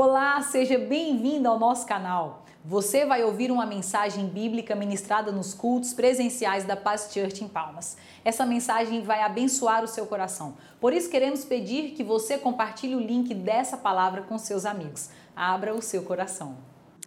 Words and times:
Olá, 0.00 0.40
seja 0.42 0.78
bem-vindo 0.78 1.48
ao 1.48 1.58
nosso 1.58 1.84
canal. 1.84 2.46
Você 2.64 3.04
vai 3.04 3.24
ouvir 3.24 3.50
uma 3.50 3.66
mensagem 3.66 4.28
bíblica 4.28 4.76
ministrada 4.76 5.32
nos 5.32 5.52
cultos 5.52 5.92
presenciais 5.92 6.62
da 6.62 6.76
Paz 6.76 7.10
Church 7.12 7.42
em 7.42 7.48
Palmas. 7.48 7.96
Essa 8.24 8.46
mensagem 8.46 9.02
vai 9.02 9.22
abençoar 9.22 9.82
o 9.82 9.88
seu 9.88 10.06
coração. 10.06 10.56
Por 10.80 10.92
isso 10.92 11.10
queremos 11.10 11.44
pedir 11.44 11.94
que 11.94 12.04
você 12.04 12.38
compartilhe 12.38 12.94
o 12.94 13.00
link 13.00 13.34
dessa 13.34 13.76
palavra 13.76 14.22
com 14.22 14.38
seus 14.38 14.64
amigos. 14.64 15.10
Abra 15.34 15.74
o 15.74 15.82
seu 15.82 16.04
coração. 16.04 16.56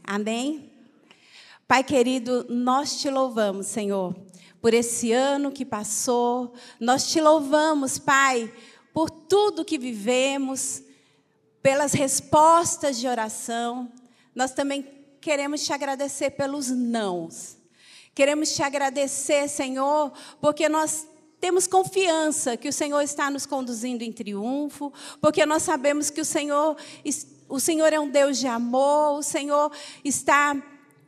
Amém. 0.03 0.69
Pai 1.65 1.85
querido, 1.85 2.45
nós 2.49 2.99
te 2.99 3.09
louvamos, 3.09 3.67
Senhor, 3.67 4.13
por 4.61 4.73
esse 4.73 5.13
ano 5.13 5.49
que 5.49 5.63
passou. 5.63 6.51
Nós 6.77 7.09
te 7.09 7.21
louvamos, 7.21 7.97
Pai, 7.97 8.51
por 8.93 9.09
tudo 9.09 9.63
que 9.63 9.77
vivemos, 9.77 10.83
pelas 11.61 11.93
respostas 11.93 12.97
de 12.97 13.07
oração. 13.07 13.91
Nós 14.33 14.51
também 14.51 14.85
queremos 15.19 15.63
te 15.63 15.71
agradecer 15.71 16.31
pelos 16.31 16.69
nãos. 16.69 17.57
Queremos 18.13 18.53
te 18.53 18.63
agradecer, 18.63 19.47
Senhor, 19.47 20.11
porque 20.41 20.67
nós 20.67 21.07
temos 21.39 21.65
confiança 21.65 22.57
que 22.57 22.69
o 22.69 22.73
Senhor 22.73 23.01
está 23.01 23.29
nos 23.29 23.45
conduzindo 23.45 24.03
em 24.03 24.11
triunfo, 24.11 24.91
porque 25.19 25.45
nós 25.45 25.63
sabemos 25.63 26.09
que 26.09 26.21
o 26.21 26.25
Senhor, 26.25 26.75
o 27.47 27.59
Senhor 27.59 27.91
é 27.91 27.99
um 27.99 28.09
Deus 28.09 28.37
de 28.37 28.47
amor, 28.47 29.17
o 29.17 29.23
Senhor 29.23 29.71
está 30.03 30.55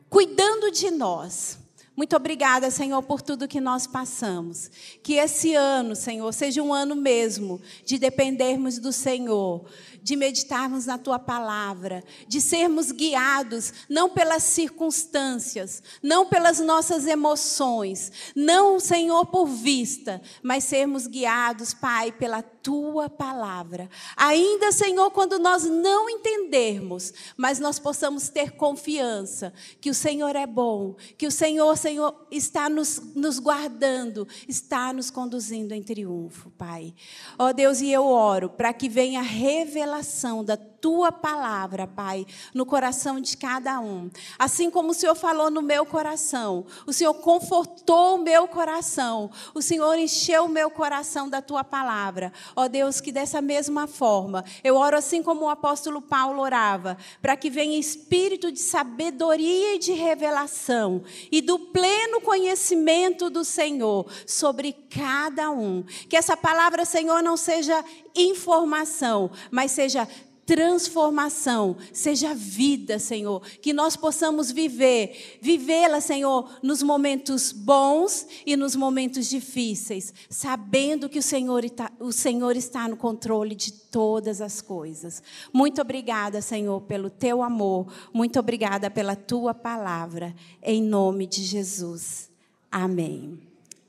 cuidando 0.08 0.70
de 0.70 0.90
nós. 0.90 1.58
Muito 1.96 2.16
obrigada, 2.16 2.72
Senhor, 2.72 3.00
por 3.04 3.22
tudo 3.22 3.46
que 3.46 3.60
nós 3.60 3.86
passamos. 3.86 4.68
Que 5.00 5.14
esse 5.14 5.54
ano, 5.54 5.94
Senhor, 5.94 6.32
seja 6.32 6.60
um 6.60 6.74
ano 6.74 6.96
mesmo 6.96 7.60
de 7.84 7.98
dependermos 7.98 8.80
do 8.80 8.92
Senhor, 8.92 9.64
de 10.02 10.16
meditarmos 10.16 10.86
na 10.86 10.98
tua 10.98 11.20
palavra, 11.20 12.02
de 12.26 12.40
sermos 12.40 12.90
guiados 12.90 13.72
não 13.88 14.10
pelas 14.10 14.42
circunstâncias, 14.42 15.82
não 16.02 16.26
pelas 16.26 16.58
nossas 16.58 17.06
emoções, 17.06 18.10
não, 18.34 18.80
Senhor, 18.80 19.26
por 19.26 19.46
vista, 19.46 20.20
mas 20.42 20.64
sermos 20.64 21.06
guiados, 21.06 21.72
Pai, 21.72 22.10
pela 22.10 22.42
tua 22.64 23.08
palavra. 23.08 23.88
Ainda, 24.16 24.72
Senhor, 24.72 25.12
quando 25.12 25.38
nós 25.38 25.62
não 25.62 26.10
entendermos, 26.10 27.12
mas 27.36 27.60
nós 27.60 27.78
possamos 27.78 28.28
ter 28.28 28.52
confiança 28.52 29.52
que 29.80 29.90
o 29.90 29.94
Senhor 29.94 30.34
é 30.34 30.46
bom, 30.46 30.96
que 31.16 31.28
o 31.28 31.30
Senhor, 31.30 31.76
Senhor, 31.76 32.26
está 32.30 32.68
nos, 32.68 33.00
nos 33.14 33.38
guardando, 33.38 34.26
está 34.48 34.92
nos 34.92 35.08
conduzindo 35.10 35.72
em 35.72 35.82
triunfo, 35.82 36.50
Pai. 36.50 36.92
Ó 37.38 37.48
oh, 37.48 37.52
Deus, 37.52 37.80
e 37.80 37.92
eu 37.92 38.06
oro 38.06 38.50
para 38.50 38.72
que 38.72 38.88
venha 38.88 39.22
revelação 39.22 39.84
revelação 39.84 40.42
da 40.42 40.56
tua 40.56 40.73
palavra, 41.12 41.86
Pai, 41.86 42.26
no 42.52 42.66
coração 42.66 43.20
de 43.20 43.36
cada 43.36 43.80
um. 43.80 44.10
Assim 44.38 44.70
como 44.70 44.90
o 44.90 44.94
Senhor 44.94 45.14
falou 45.14 45.50
no 45.50 45.62
meu 45.62 45.86
coração, 45.86 46.66
o 46.86 46.92
Senhor 46.92 47.14
confortou 47.14 48.16
o 48.16 48.22
meu 48.22 48.46
coração, 48.48 49.30
o 49.54 49.62
Senhor 49.62 49.96
encheu 49.96 50.44
o 50.44 50.48
meu 50.48 50.70
coração 50.70 51.28
da 51.28 51.40
tua 51.40 51.64
palavra. 51.64 52.32
Ó 52.54 52.68
Deus, 52.68 53.00
que 53.00 53.12
dessa 53.12 53.40
mesma 53.40 53.86
forma, 53.86 54.44
eu 54.62 54.76
oro 54.76 54.96
assim 54.96 55.22
como 55.22 55.46
o 55.46 55.48
apóstolo 55.48 56.00
Paulo 56.00 56.40
orava, 56.40 56.96
para 57.20 57.36
que 57.36 57.50
venha 57.50 57.78
espírito 57.78 58.50
de 58.52 58.58
sabedoria 58.58 59.76
e 59.76 59.78
de 59.78 59.92
revelação 59.92 61.02
e 61.30 61.40
do 61.40 61.58
pleno 61.58 62.20
conhecimento 62.20 63.30
do 63.30 63.44
Senhor 63.44 64.06
sobre 64.26 64.72
cada 64.90 65.50
um. 65.50 65.82
Que 66.08 66.16
essa 66.16 66.36
palavra, 66.36 66.84
Senhor, 66.84 67.22
não 67.22 67.36
seja 67.36 67.84
informação, 68.14 69.30
mas 69.50 69.72
seja 69.72 70.08
transformação, 70.46 71.76
seja 71.92 72.34
vida, 72.34 72.98
Senhor, 72.98 73.42
que 73.60 73.72
nós 73.72 73.96
possamos 73.96 74.50
viver, 74.50 75.38
vivê-la, 75.40 76.00
Senhor, 76.00 76.58
nos 76.62 76.82
momentos 76.82 77.52
bons 77.52 78.26
e 78.44 78.56
nos 78.56 78.76
momentos 78.76 79.28
difíceis, 79.28 80.12
sabendo 80.28 81.08
que 81.08 81.18
o 81.18 81.22
Senhor, 81.22 81.64
está, 81.64 81.90
o 81.98 82.12
Senhor 82.12 82.56
está 82.56 82.88
no 82.88 82.96
controle 82.96 83.54
de 83.54 83.72
todas 83.72 84.40
as 84.40 84.60
coisas. 84.60 85.22
Muito 85.52 85.80
obrigada, 85.80 86.42
Senhor, 86.42 86.80
pelo 86.82 87.08
teu 87.08 87.42
amor, 87.42 87.86
muito 88.12 88.38
obrigada 88.38 88.90
pela 88.90 89.16
tua 89.16 89.54
palavra, 89.54 90.34
em 90.62 90.82
nome 90.82 91.26
de 91.26 91.42
Jesus. 91.42 92.30
Amém. 92.70 93.38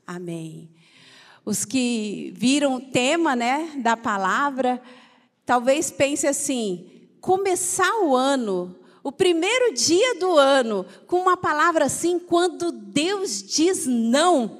Amém. 0.06 0.68
Os 1.44 1.64
que 1.64 2.32
viram 2.34 2.76
o 2.76 2.80
tema, 2.80 3.36
né, 3.36 3.72
da 3.82 3.96
palavra, 3.96 4.80
talvez 5.46 5.90
pense 5.90 6.26
assim: 6.26 7.08
começar 7.20 8.00
o 8.02 8.14
ano, 8.14 8.76
o 9.02 9.12
primeiro 9.12 9.72
dia 9.72 10.16
do 10.16 10.36
ano, 10.36 10.84
com 11.06 11.20
uma 11.20 11.36
palavra 11.36 11.84
assim, 11.84 12.18
quando 12.18 12.72
Deus 12.72 13.42
diz 13.42 13.86
não. 13.86 14.58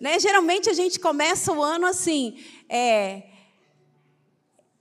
Né? 0.00 0.20
Geralmente 0.20 0.70
a 0.70 0.72
gente 0.72 1.00
começa 1.00 1.52
o 1.52 1.60
ano 1.60 1.84
assim, 1.84 2.38
é, 2.68 3.24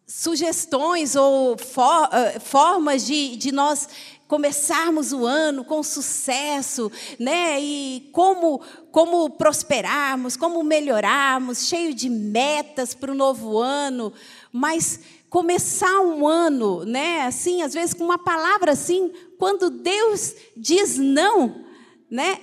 sugestões 0.05 1.15
ou 1.15 1.57
for, 1.57 2.05
uh, 2.05 2.39
formas 2.39 3.03
de, 3.05 3.35
de 3.35 3.51
nós 3.51 3.89
começarmos 4.27 5.13
o 5.13 5.25
ano 5.25 5.63
com 5.63 5.81
sucesso, 5.81 6.91
né? 7.17 7.59
E 7.59 8.09
como 8.11 8.61
como 8.91 9.29
prosperarmos, 9.29 10.35
como 10.35 10.63
melhorarmos, 10.63 11.67
cheio 11.67 11.93
de 11.93 12.09
metas 12.09 12.93
para 12.93 13.11
o 13.11 13.15
novo 13.15 13.57
ano, 13.59 14.11
mas 14.51 14.99
começar 15.29 15.99
um 16.01 16.27
ano, 16.27 16.83
né? 16.85 17.21
Assim, 17.21 17.61
às 17.61 17.73
vezes 17.73 17.93
com 17.93 18.03
uma 18.03 18.17
palavra 18.17 18.71
assim, 18.71 19.11
quando 19.37 19.69
Deus 19.69 20.35
diz 20.55 20.97
não, 20.97 21.65
né? 22.09 22.39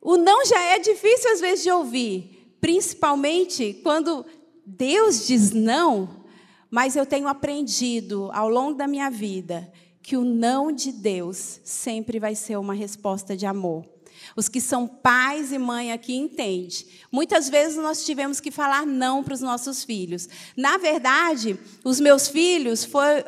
O 0.00 0.16
não 0.16 0.44
já 0.44 0.60
é 0.60 0.78
difícil 0.78 1.32
às 1.32 1.40
vezes 1.40 1.62
de 1.62 1.70
ouvir, 1.70 2.56
principalmente 2.60 3.80
quando 3.82 4.26
Deus 4.66 5.26
diz 5.26 5.52
não, 5.52 6.24
mas 6.70 6.96
eu 6.96 7.06
tenho 7.06 7.28
aprendido 7.28 8.30
ao 8.32 8.48
longo 8.48 8.74
da 8.74 8.86
minha 8.86 9.10
vida 9.10 9.72
que 10.02 10.16
o 10.16 10.24
não 10.24 10.72
de 10.72 10.90
Deus 10.90 11.60
sempre 11.62 12.18
vai 12.18 12.34
ser 12.34 12.56
uma 12.56 12.74
resposta 12.74 13.36
de 13.36 13.46
amor. 13.46 13.91
Os 14.36 14.48
que 14.48 14.60
são 14.60 14.86
pais 14.86 15.52
e 15.52 15.58
mãe 15.58 15.92
aqui 15.92 16.14
entendem. 16.14 16.68
Muitas 17.10 17.48
vezes 17.48 17.76
nós 17.76 18.04
tivemos 18.04 18.40
que 18.40 18.50
falar 18.50 18.86
não 18.86 19.22
para 19.22 19.34
os 19.34 19.40
nossos 19.40 19.84
filhos. 19.84 20.28
Na 20.56 20.76
verdade, 20.76 21.58
os 21.84 22.00
meus 22.00 22.28
filhos 22.28 22.84
foi 22.84 23.24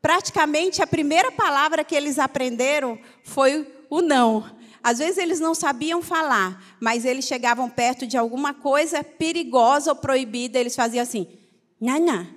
praticamente 0.00 0.82
a 0.82 0.86
primeira 0.86 1.30
palavra 1.30 1.84
que 1.84 1.94
eles 1.94 2.18
aprenderam 2.18 2.98
foi 3.22 3.66
o 3.88 4.00
não. 4.00 4.58
Às 4.82 4.98
vezes 4.98 5.18
eles 5.18 5.40
não 5.40 5.54
sabiam 5.54 6.00
falar, 6.00 6.76
mas 6.80 7.04
eles 7.04 7.26
chegavam 7.26 7.68
perto 7.68 8.06
de 8.06 8.16
alguma 8.16 8.54
coisa 8.54 9.04
perigosa 9.04 9.90
ou 9.90 9.96
proibida, 9.96 10.58
eles 10.58 10.74
faziam 10.74 11.02
assim: 11.02 11.26
"Nana, 11.78 12.28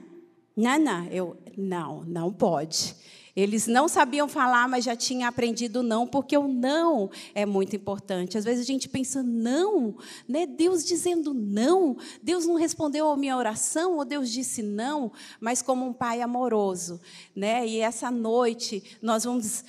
nana, 0.56 1.08
eu 1.10 1.38
não, 1.58 2.04
não 2.04 2.34
pode". 2.34 2.96
Eles 3.36 3.66
não 3.66 3.88
sabiam 3.88 4.28
falar, 4.28 4.68
mas 4.68 4.86
já 4.86 4.96
tinham 4.96 5.28
aprendido 5.28 5.82
não, 5.82 6.06
porque 6.06 6.38
o 6.38 6.48
não 6.48 7.10
é 7.34 7.46
muito 7.46 7.76
importante. 7.76 8.38
Às 8.38 8.46
vezes 8.46 8.62
a 8.62 8.68
gente 8.68 8.88
pensa, 8.88 9.24
não, 9.24 9.96
né? 10.28 10.46
Deus 10.46 10.86
dizendo 10.86 11.34
não, 11.34 11.98
Deus 12.22 12.46
não 12.46 12.56
respondeu 12.56 13.10
a 13.10 13.18
minha 13.18 13.36
oração, 13.36 13.98
ou 13.98 14.06
Deus 14.06 14.32
disse 14.32 14.62
não, 14.62 15.12
mas 15.40 15.64
como 15.64 15.84
um 15.86 15.94
pai 15.94 16.22
amoroso. 16.22 17.02
Né? 17.36 17.68
E 17.68 17.80
essa 17.80 18.12
noite 18.12 18.84
nós 19.02 19.24
vamos 19.24 19.64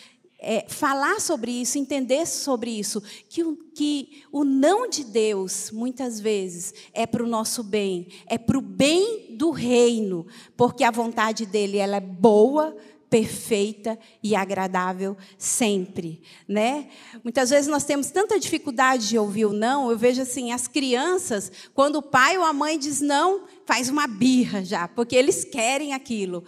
é, 0.45 0.67
falar 0.69 1.21
sobre 1.21 1.51
isso, 1.51 1.79
entender 1.79 2.27
sobre 2.27 2.71
isso, 2.71 3.03
que 3.31 3.43
o, 3.43 3.57
que 3.57 4.25
o 4.31 4.45
não 4.45 4.87
de 4.87 5.05
Deus, 5.05 5.71
muitas 5.71 6.21
vezes, 6.21 6.75
é 6.93 7.07
para 7.07 7.25
o 7.25 7.27
nosso 7.27 7.63
bem, 7.63 8.09
é 8.27 8.37
para 8.37 8.59
o 8.59 8.61
bem 8.61 9.35
do 9.37 9.51
reino, 9.51 10.27
porque 10.55 10.85
a 10.85 10.91
vontade 10.91 11.47
dele 11.47 11.79
ela 11.79 11.97
é 11.97 12.01
boa, 12.01 12.77
perfeita 13.15 13.97
e 14.21 14.35
agradável 14.35 15.17
sempre, 15.39 16.21
né? 16.49 16.89
Muitas 17.23 17.51
vezes 17.51 17.69
nós 17.69 17.85
temos 17.85 18.11
tanta 18.11 18.41
dificuldade 18.41 19.09
de 19.09 19.17
ouvir 19.17 19.45
o 19.45 19.53
não. 19.53 19.89
Eu 19.89 19.97
vejo 19.97 20.21
assim, 20.21 20.51
as 20.51 20.67
crianças, 20.67 21.53
quando 21.73 21.95
o 21.95 22.03
pai 22.03 22.37
ou 22.37 22.43
a 22.43 22.53
mãe 22.53 22.77
diz 22.77 23.01
não, 23.01 23.45
faz 23.65 23.89
uma 23.89 24.09
birra 24.09 24.65
já, 24.65 24.89
porque 24.89 25.15
eles 25.15 25.45
querem 25.45 25.95
aquilo. 25.95 26.43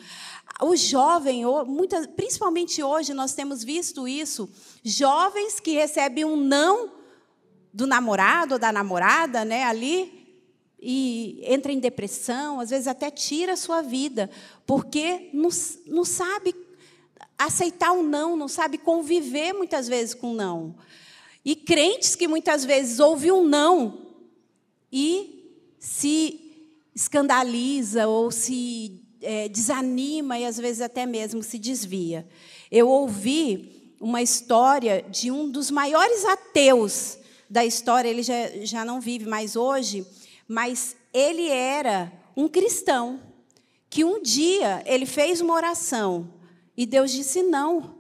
O 0.61 0.75
jovem, 0.75 1.45
principalmente 2.17 2.83
hoje, 2.83 3.15
nós 3.15 3.33
temos 3.33 3.63
visto 3.63 4.09
isso, 4.09 4.51
jovens 4.83 5.61
que 5.61 5.71
recebem 5.71 6.25
um 6.25 6.35
não 6.35 6.91
do 7.73 7.87
namorado 7.87 8.55
ou 8.55 8.59
da 8.59 8.73
namorada, 8.73 9.45
né, 9.45 9.63
ali, 9.63 10.16
e 10.79 11.41
entra 11.43 11.73
em 11.73 11.79
depressão, 11.79 12.61
às 12.61 12.71
vezes 12.71 12.87
até 12.87 13.11
tira 13.11 13.55
a 13.55 13.57
sua 13.57 13.83
vida, 13.83 14.31
porque 14.67 15.31
não, 15.33 15.49
não 15.87 16.05
sabe 16.05 16.55
aceitar 17.39 17.93
o 17.93 18.01
um 18.01 18.03
não, 18.03 18.37
não 18.37 18.49
sabe 18.49 18.79
conviver 18.79 19.53
muitas 19.53 19.89
vezes 19.89 20.15
com 20.15 20.35
não. 20.35 20.75
E 21.45 21.55
crentes 21.55 22.17
que 22.17 22.27
muitas 22.27 22.65
vezes 22.65 22.99
ouvem 22.99 23.31
um 23.31 23.45
não 23.45 24.07
e 24.91 25.55
se 25.79 26.41
escandaliza 26.95 28.09
ou 28.09 28.31
se 28.31 29.03
é, 29.21 29.49
desanima 29.49 30.39
e 30.39 30.45
às 30.45 30.57
vezes 30.57 30.81
até 30.81 31.07
mesmo 31.07 31.43
se 31.43 31.59
desvia. 31.59 32.27
Eu 32.71 32.89
ouvi 32.89 33.95
uma 34.01 34.23
história 34.23 35.05
de 35.09 35.31
um 35.31 35.49
dos 35.49 35.71
maiores 35.71 36.25
ateus 36.25 37.19
da 37.49 37.65
história, 37.65 38.09
ele 38.09 38.23
já, 38.23 38.49
já 38.63 38.85
não 38.85 39.01
vive 39.01 39.27
mais 39.27 39.57
hoje, 39.57 40.05
mas 40.49 40.97
ele 41.13 41.49
era 41.49 42.13
um 42.37 42.49
cristão, 42.49 43.21
que 43.89 44.05
um 44.05 44.21
dia 44.21 44.83
ele 44.87 45.07
fez 45.07 45.41
uma 45.41 45.55
oração 45.55 46.35
e 46.77 46.85
Deus 46.85 47.11
disse 47.11 47.43
não. 47.43 47.97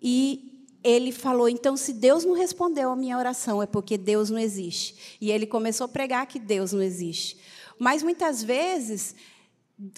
E 0.00 0.68
ele 0.82 1.10
falou: 1.10 1.48
então, 1.48 1.76
se 1.76 1.92
Deus 1.92 2.24
não 2.24 2.34
respondeu 2.34 2.90
a 2.90 2.96
minha 2.96 3.18
oração, 3.18 3.62
é 3.62 3.66
porque 3.66 3.98
Deus 3.98 4.30
não 4.30 4.38
existe. 4.38 5.16
E 5.20 5.30
ele 5.30 5.46
começou 5.46 5.86
a 5.86 5.88
pregar 5.88 6.26
que 6.26 6.38
Deus 6.38 6.72
não 6.72 6.82
existe. 6.82 7.38
Mas 7.78 8.02
muitas 8.02 8.42
vezes, 8.42 9.16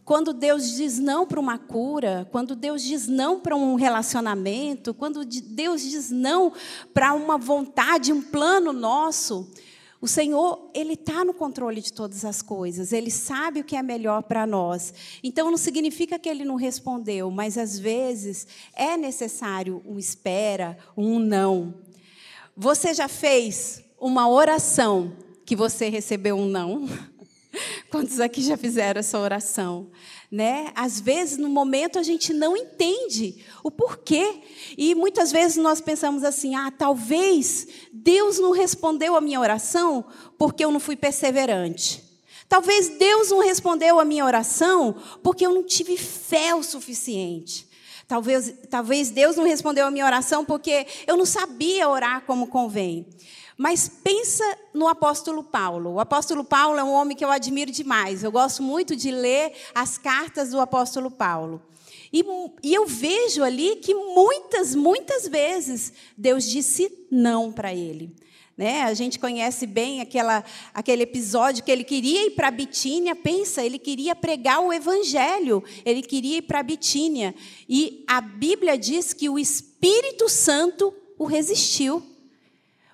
quando 0.05 0.33
Deus 0.33 0.73
diz 0.77 0.99
não 0.99 1.27
para 1.27 1.41
uma 1.41 1.59
cura, 1.59 2.27
quando 2.31 2.57
Deus 2.57 2.83
diz 2.83 3.07
não 3.07 3.41
para 3.41 3.55
um 3.55 3.75
relacionamento, 3.75 4.95
quando 4.95 5.25
Deus 5.25 5.83
diz 5.83 6.11
não 6.11 6.53
para 6.95 7.13
uma 7.13 7.37
vontade, 7.37 8.13
um 8.13 8.23
plano 8.23 8.73
nosso, 8.73 9.53
o 10.01 10.07
Senhor, 10.07 10.71
Ele 10.75 10.93
está 10.93 11.25
no 11.25 11.33
controle 11.33 11.81
de 11.81 11.93
todas 11.93 12.25
as 12.25 12.43
coisas, 12.43 12.93
Ele 12.93 13.11
sabe 13.11 13.61
o 13.61 13.65
que 13.65 13.77
é 13.77 13.83
melhor 13.83 14.23
para 14.23 14.47
nós. 14.47 14.93
Então, 15.23 15.51
não 15.51 15.57
significa 15.57 16.19
que 16.19 16.29
Ele 16.29 16.45
não 16.45 16.57
respondeu, 16.57 17.31
mas 17.31 17.57
às 17.57 17.79
vezes 17.79 18.47
é 18.75 18.97
necessário 18.97 19.83
um 19.87 19.99
espera, 19.99 20.77
um 20.97 21.19
não. 21.19 21.75
Você 22.57 22.93
já 22.93 23.09
fez 23.09 23.83
uma 23.99 24.29
oração 24.29 25.13
que 25.45 25.57
você 25.57 25.89
recebeu 25.89 26.37
um 26.37 26.47
não? 26.47 26.87
Quantos 27.91 28.21
aqui 28.21 28.43
já 28.43 28.57
fizeram 28.57 28.99
essa 28.99 29.19
oração? 29.19 29.91
Né? 30.31 30.73
Às 30.75 31.01
vezes, 31.01 31.39
no 31.39 31.49
momento, 31.49 31.99
a 31.99 32.03
gente 32.03 32.33
não 32.33 32.57
entende 32.57 33.45
o 33.63 33.71
porquê. 33.71 34.41
E 34.77 34.95
muitas 34.95 35.31
vezes 35.31 35.57
nós 35.57 35.81
pensamos 35.81 36.25
assim: 36.25 36.55
ah, 36.55 36.71
talvez 36.71 37.67
Deus 37.93 38.39
não 38.39 38.51
respondeu 38.51 39.17
a 39.17 39.21
minha 39.21 39.41
oração 39.41 40.05
porque 40.39 40.65
eu 40.65 40.73
não 40.73 40.81
fui 40.81 40.97
perseverante. 40.97 42.05
Talvez 42.49 42.89
Deus 42.91 43.31
não 43.31 43.41
respondeu 43.41 43.99
a 43.99 44.05
minha 44.05 44.25
oração 44.25 44.95
porque 45.23 45.45
eu 45.45 45.53
não 45.53 45.65
tive 45.65 45.97
fé 45.97 46.55
o 46.55 46.63
suficiente. 46.63 47.66
Talvez, 48.09 48.55
talvez 48.71 49.11
Deus 49.11 49.37
não 49.37 49.45
respondeu 49.45 49.87
a 49.87 49.91
minha 49.91 50.05
oração 50.05 50.45
porque 50.45 50.87
eu 51.07 51.17
não 51.17 51.27
sabia 51.27 51.89
orar 51.89 52.23
como 52.25 52.47
convém. 52.47 53.07
Mas 53.59 53.89
pensa 53.89 54.45
no 54.73 54.87
apóstolo 54.87 55.43
Paulo. 55.43 55.95
O 55.95 56.01
apóstolo 56.01 56.45
Paulo 56.45 56.79
é 56.79 56.85
um 56.85 56.93
homem 56.93 57.17
que 57.17 57.25
eu 57.25 57.31
admiro 57.31 57.71
demais. 57.73 58.23
Eu 58.23 58.31
gosto 58.31 58.63
muito 58.63 58.95
de 58.95 59.11
ler 59.11 59.53
as 59.75 59.99
cartas 59.99 60.51
do 60.51 60.61
apóstolo 60.61 61.11
Paulo. 61.11 61.63
E, 62.13 62.25
e 62.63 62.75
eu 62.75 62.87
vejo 62.87 63.43
ali 63.43 63.77
que 63.77 63.95
muitas, 63.95 64.75
muitas 64.75 65.27
vezes 65.27 65.93
Deus 66.17 66.45
disse 66.45 67.07
não 67.11 67.51
para 67.51 67.75
ele. 67.75 68.15
Né? 68.57 68.83
A 68.85 68.95
gente 68.95 69.19
conhece 69.19 69.67
bem 69.67 70.01
aquela, 70.01 70.43
aquele 70.73 71.03
episódio 71.03 71.63
que 71.63 71.71
ele 71.71 71.85
queria 71.85 72.27
ir 72.27 72.31
para 72.31 72.51
Bitínia. 72.51 73.15
Pensa, 73.15 73.63
ele 73.63 73.79
queria 73.79 74.17
pregar 74.17 74.61
o 74.61 74.73
evangelho, 74.73 75.63
ele 75.85 76.01
queria 76.01 76.39
ir 76.39 76.43
para 76.43 76.63
Bitínia. 76.63 77.35
E 77.69 78.03
a 78.07 78.21
Bíblia 78.21 78.79
diz 78.79 79.13
que 79.13 79.29
o 79.29 79.39
Espírito 79.39 80.29
Santo 80.29 80.95
o 81.19 81.27
resistiu. 81.27 82.03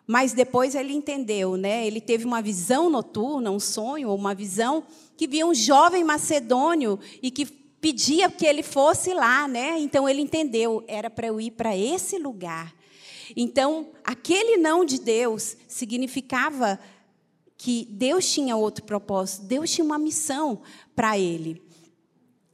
Mas 0.05 0.33
depois 0.33 0.75
ele 0.75 0.93
entendeu, 0.93 1.57
né? 1.57 1.87
Ele 1.87 2.01
teve 2.01 2.25
uma 2.25 2.43
visão 2.43 2.91
noturna, 2.91 3.53
um 3.53 3.61
sonho, 3.61 4.13
uma 4.13 4.35
visão 4.35 4.83
que 5.17 5.29
via 5.29 5.47
um 5.47 5.55
jovem 5.55 6.03
macedônio 6.03 6.99
e 7.23 7.31
que 7.31 7.47
pedia 7.47 8.29
que 8.29 8.45
ele 8.45 8.65
fosse 8.65 9.15
lá, 9.15 9.47
né? 9.47 9.79
Então 9.79 10.09
ele 10.09 10.21
entendeu, 10.21 10.83
era 10.89 11.09
para 11.09 11.29
eu 11.29 11.41
ir 11.41 11.53
para 11.53 11.77
esse 11.77 12.19
lugar. 12.19 12.75
Então, 13.37 13.91
aquele 14.05 14.57
não 14.57 14.85
de 14.85 15.01
Deus 15.01 15.57
significava 15.69 16.79
que 17.57 17.87
Deus 17.91 18.31
tinha 18.31 18.57
outro 18.57 18.85
propósito, 18.85 19.47
Deus 19.47 19.71
tinha 19.71 19.85
uma 19.85 19.99
missão 19.99 20.63
para 20.97 21.19
ele. 21.19 21.63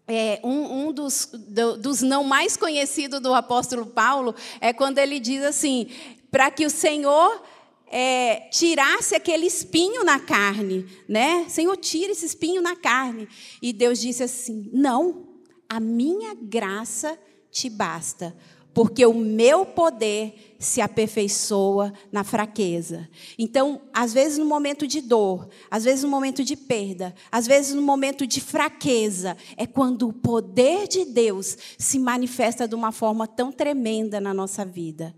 É, 0.07 0.41
um, 0.43 0.87
um 0.89 0.93
dos, 0.93 1.31
do, 1.33 1.77
dos 1.77 2.03
não 2.03 2.25
mais 2.25 2.57
conhecidos 2.57 3.21
do 3.21 3.35
apóstolo 3.35 3.87
Paulo 3.87 4.35
é 4.61 4.73
quando 4.73 4.99
ele 4.99 5.21
diz 5.21 5.43
assim: 5.43 5.89
para 6.31 6.51
que 6.51 6.65
o 6.65 6.71
Senhor 6.71 7.43
é, 7.91 8.49
tirasse 8.51 9.15
aquele 9.15 9.47
espinho 9.47 10.05
na 10.05 10.19
carne, 10.21 10.87
né? 11.09 11.47
Senhor, 11.49 11.77
tira 11.77 12.13
esse 12.13 12.27
espinho 12.27 12.61
na 12.61 12.77
carne. 12.77 13.29
E 13.63 13.73
Deus 13.73 13.99
disse 14.01 14.23
assim: 14.23 14.69
Não, 14.73 15.29
a 15.69 15.81
minha 15.81 16.35
graça 16.35 17.19
te 17.51 17.69
basta, 17.69 18.37
porque 18.73 19.05
o 19.05 19.15
meu 19.15 19.67
poder 19.67 20.49
se 20.59 20.81
aperfeiçoa 20.81 21.93
na 22.11 22.25
fraqueza. 22.25 23.09
Então, 23.39 23.81
às 23.93 24.13
vezes 24.13 24.39
no 24.39 24.45
momento 24.45 24.87
de 24.87 25.01
dor, 25.01 25.49
às 25.71 25.85
vezes 25.85 26.03
no 26.03 26.11
momento 26.11 26.43
de 26.43 26.57
perda, 26.57 27.15
às 27.31 27.47
vezes 27.47 27.75
no 27.75 27.83
momento 27.83 28.27
de 28.27 28.41
fraqueza, 28.41 29.37
é 29.57 29.67
quando 29.67 30.09
o 30.09 30.13
poder 30.13 30.89
de 30.89 31.05
Deus 31.05 31.57
se 31.79 31.99
manifesta 31.99 32.67
de 32.67 32.75
uma 32.75 32.91
forma 32.91 33.27
tão 33.27 33.53
tremenda 33.53 34.21
na 34.21 34.35
nossa 34.35 34.65
vida. 34.65 35.15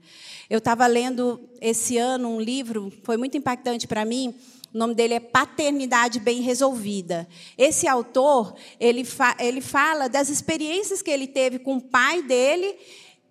Eu 0.48 0.58
estava 0.58 0.86
lendo 0.86 1.40
esse 1.60 1.96
ano 1.96 2.28
um 2.28 2.40
livro, 2.40 2.92
foi 3.02 3.16
muito 3.16 3.36
impactante 3.36 3.86
para 3.86 4.04
mim. 4.04 4.34
O 4.72 4.78
nome 4.78 4.94
dele 4.94 5.14
é 5.14 5.20
Paternidade 5.20 6.20
Bem 6.20 6.42
Resolvida. 6.42 7.26
Esse 7.58 7.88
autor, 7.88 8.54
ele, 8.78 9.04
fa 9.04 9.36
ele 9.40 9.60
fala 9.60 10.08
das 10.08 10.28
experiências 10.28 11.02
que 11.02 11.10
ele 11.10 11.26
teve 11.26 11.58
com 11.58 11.76
o 11.76 11.80
pai 11.80 12.22
dele 12.22 12.76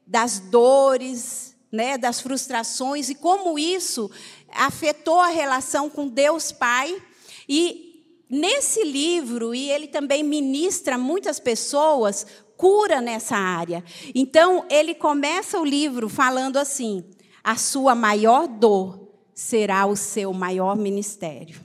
das 0.10 0.40
dores, 0.40 1.56
né, 1.72 2.00
das 2.00 2.20
frustrações 2.20 3.10
e 3.10 3.16
como 3.16 3.60
isso 3.60 4.10
afetou 4.52 5.20
a 5.20 5.28
relação 5.28 5.88
com 5.88 6.08
Deus 6.08 6.52
Pai. 6.52 7.00
E 7.48 8.04
nesse 8.28 8.84
livro, 8.84 9.54
e 9.54 9.70
ele 9.70 9.88
também 9.88 10.24
ministra 10.24 10.98
muitas 10.98 11.40
pessoas, 11.40 12.26
cura 12.58 13.00
nessa 13.00 13.36
área. 13.36 13.84
Então, 14.16 14.66
ele 14.68 14.96
começa 14.96 15.60
o 15.60 15.66
livro 15.66 16.10
falando 16.10 16.58
assim: 16.58 17.06
a 17.44 17.56
sua 17.56 17.94
maior 17.94 18.48
dor 18.48 19.08
será 19.36 19.86
o 19.86 19.96
seu 19.96 20.34
maior 20.34 20.76
ministério. 20.76 21.62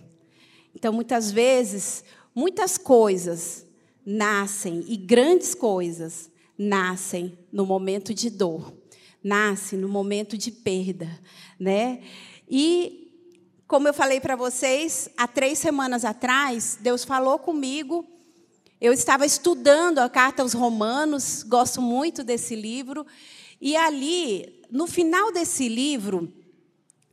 Então, 0.75 0.93
muitas 0.93 1.33
vezes, 1.33 2.05
muitas 2.35 2.77
coisas 2.77 3.67
nascem, 4.05 4.85
e 4.87 4.99
grandes 4.99 5.55
coisas, 5.55 6.31
nascem 6.59 7.39
no 7.53 7.67
momento 7.67 8.15
de 8.15 8.31
dor, 8.31 8.73
nascem 9.23 9.79
no 9.79 9.89
momento 9.89 10.37
de 10.37 10.51
perda, 10.51 11.09
né? 11.59 12.01
E 12.49 13.05
como 13.67 13.89
eu 13.89 13.95
falei 13.95 14.21
para 14.21 14.37
vocês, 14.37 15.09
há 15.17 15.27
três 15.27 15.59
semanas 15.59 16.05
atrás, 16.05 16.79
Deus 16.81 17.05
falou 17.05 17.39
comigo. 17.39 18.07
Eu 18.81 18.93
estava 18.93 19.25
estudando 19.25 19.99
a 19.99 20.09
carta 20.09 20.43
aos 20.43 20.53
Romanos, 20.53 21.43
gosto 21.43 21.81
muito 21.81 22.23
desse 22.23 22.55
livro, 22.55 23.07
e 23.61 23.75
ali, 23.77 24.63
no 24.71 24.87
final 24.87 25.33
desse 25.33 25.69
livro, 25.69 26.31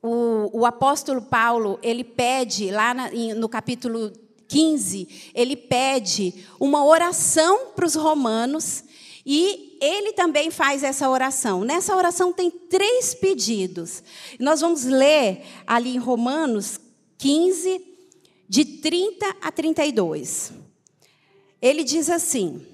o, 0.02 0.60
o 0.60 0.66
apóstolo 0.66 1.22
Paulo 1.22 1.80
ele 1.82 2.04
pede 2.04 2.72
lá 2.72 2.94
na, 2.94 3.10
no 3.36 3.48
capítulo 3.48 4.12
15, 4.48 5.32
ele 5.34 5.56
pede 5.56 6.46
uma 6.60 6.84
oração 6.84 7.68
para 7.68 7.86
os 7.86 7.96
romanos 7.96 8.84
e 9.26 9.78
ele 9.82 10.14
também 10.14 10.50
faz 10.50 10.84
essa 10.84 11.10
oração. 11.10 11.64
Nessa 11.64 11.96
oração 11.96 12.34
tem 12.34 12.50
três 12.50 13.14
pedidos. 13.14 14.04
Nós 14.40 14.62
vamos 14.62 14.84
ler 14.84 15.44
ali 15.66 15.96
em 15.96 16.00
Romanos 16.00 16.80
15, 17.18 17.82
de 18.50 18.66
30 18.66 19.36
a 19.42 19.52
32. 19.52 20.52
Ele 21.62 21.84
diz 21.84 22.10
assim: 22.10 22.66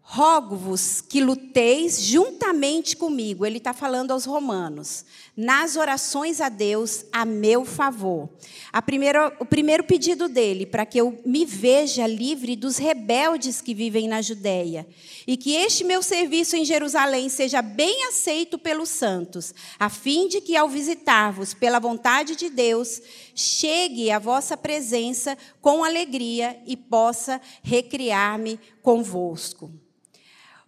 Rogo-vos 0.00 1.00
que 1.00 1.20
luteis 1.20 2.00
juntamente 2.00 2.96
comigo. 2.96 3.44
Ele 3.44 3.58
está 3.58 3.72
falando 3.72 4.12
aos 4.12 4.24
romanos. 4.24 5.04
Nas 5.36 5.74
orações 5.74 6.40
a 6.40 6.48
Deus 6.48 7.04
a 7.10 7.24
meu 7.24 7.64
favor. 7.64 8.28
A 8.72 8.80
primeira, 8.80 9.36
o 9.40 9.44
primeiro 9.44 9.82
pedido 9.82 10.28
dele, 10.28 10.64
para 10.64 10.86
que 10.86 10.98
eu 10.98 11.20
me 11.26 11.44
veja 11.44 12.06
livre 12.06 12.54
dos 12.54 12.76
rebeldes 12.76 13.60
que 13.60 13.74
vivem 13.74 14.06
na 14.06 14.22
Judéia. 14.22 14.86
E 15.26 15.36
que 15.36 15.56
este 15.56 15.82
meu 15.82 16.02
serviço 16.02 16.54
em 16.54 16.64
Jerusalém 16.64 17.28
seja 17.28 17.60
bem 17.60 18.06
aceito 18.06 18.58
pelos 18.58 18.90
santos, 18.90 19.52
a 19.78 19.88
fim 19.88 20.28
de 20.28 20.40
que, 20.40 20.56
ao 20.56 20.68
visitar-vos 20.68 21.52
pela 21.52 21.80
vontade 21.80 22.36
de 22.36 22.48
Deus, 22.48 23.02
chegue 23.34 24.12
à 24.12 24.20
vossa 24.20 24.56
presença 24.56 25.36
com 25.60 25.82
alegria 25.82 26.56
e 26.64 26.76
possa 26.76 27.40
recriar-me 27.62 28.60
convosco 28.82 29.72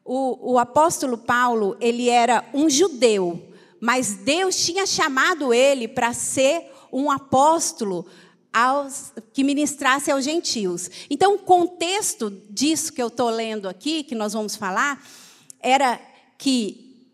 o, 0.07 0.53
o 0.53 0.59
apóstolo 0.59 1.19
Paulo, 1.19 1.77
ele 1.81 2.09
era 2.09 2.45
um 2.55 2.71
judeu, 2.71 3.43
mas 3.81 4.15
Deus 4.15 4.57
tinha 4.65 4.87
chamado 4.87 5.53
ele 5.53 5.87
para 5.87 6.13
ser 6.13 6.71
um 6.93 7.11
apóstolo 7.11 8.07
aos, 8.53 9.13
que 9.35 9.45
ministrasse 9.45 10.11
aos 10.11 10.25
gentios. 10.25 10.91
Então, 11.11 11.35
o 11.35 11.39
contexto 11.39 12.31
disso 12.49 12.93
que 12.93 13.03
eu 13.03 13.09
estou 13.09 13.29
lendo 13.29 13.69
aqui, 13.69 14.03
que 14.03 14.15
nós 14.15 14.33
vamos 14.33 14.57
falar, 14.57 15.05
era 15.61 16.01
que 16.39 17.07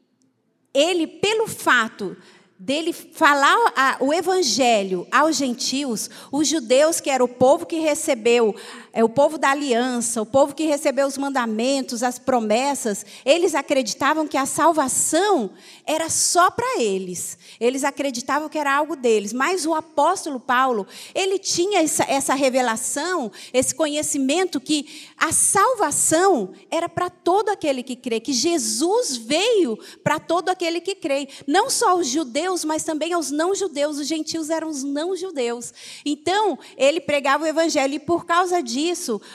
ele, 0.73 1.07
pelo 1.07 1.49
fato 1.49 2.16
dele 2.59 2.92
falar 2.92 3.57
o 3.99 4.12
evangelho 4.12 5.04
aos 5.11 5.37
gentios, 5.37 6.09
os 6.31 6.47
judeus, 6.47 7.00
que 7.00 7.11
era 7.11 7.25
o 7.25 7.28
povo 7.28 7.66
que 7.66 7.81
recebeu, 7.81 8.54
é 8.92 9.02
o 9.02 9.08
povo 9.08 9.38
da 9.38 9.50
aliança, 9.50 10.20
o 10.20 10.26
povo 10.26 10.54
que 10.54 10.66
recebeu 10.66 11.06
os 11.06 11.16
mandamentos, 11.16 12.02
as 12.02 12.18
promessas, 12.18 13.06
eles 13.25 13.54
acreditavam 13.54 14.26
que 14.26 14.37
a 14.37 14.44
salvação 14.44 15.50
era 15.87 16.11
só 16.11 16.50
para 16.50 16.80
eles. 16.80 17.38
Eles 17.58 17.84
acreditavam 17.84 18.49
que 18.49 18.58
era 18.58 18.75
algo 18.75 18.94
deles. 18.94 19.32
Mas 19.32 19.64
o 19.64 19.75
apóstolo 19.75 20.38
Paulo, 20.38 20.87
ele 21.14 21.38
tinha 21.38 21.80
essa, 21.80 22.04
essa 22.04 22.34
revelação, 22.34 23.32
esse 23.52 23.75
conhecimento 23.75 24.61
que 24.61 25.08
a 25.16 25.32
salvação 25.32 26.52
era 26.70 26.88
para 26.88 27.08
todo 27.08 27.49
aquele 27.49 27.82
que 27.82 27.96
crê, 27.96 28.20
que 28.20 28.32
Jesus 28.32 29.16
veio 29.16 29.78
para 30.04 30.18
todo 30.18 30.50
aquele 30.50 30.80
que 30.80 30.94
crê. 30.94 31.28
Não 31.46 31.70
só 31.70 31.96
os 31.96 32.08
judeus, 32.08 32.64
mas 32.64 32.84
também 32.84 33.12
aos 33.12 33.30
não-judeus. 33.30 33.99
Os 33.99 34.06
gentios 34.06 34.50
eram 34.50 34.68
os 34.68 34.82
não-judeus. 34.82 35.72
Então, 36.04 36.58
ele 36.76 37.00
pregava 37.00 37.44
o 37.44 37.46
evangelho 37.46 37.94
e 37.94 37.99
por 37.99 38.26
causa 38.26 38.62
disso, 38.62 38.82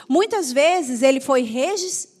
muitas 0.08 0.52
vezes 0.52 1.02
ele 1.02 1.20
foi 1.20 1.42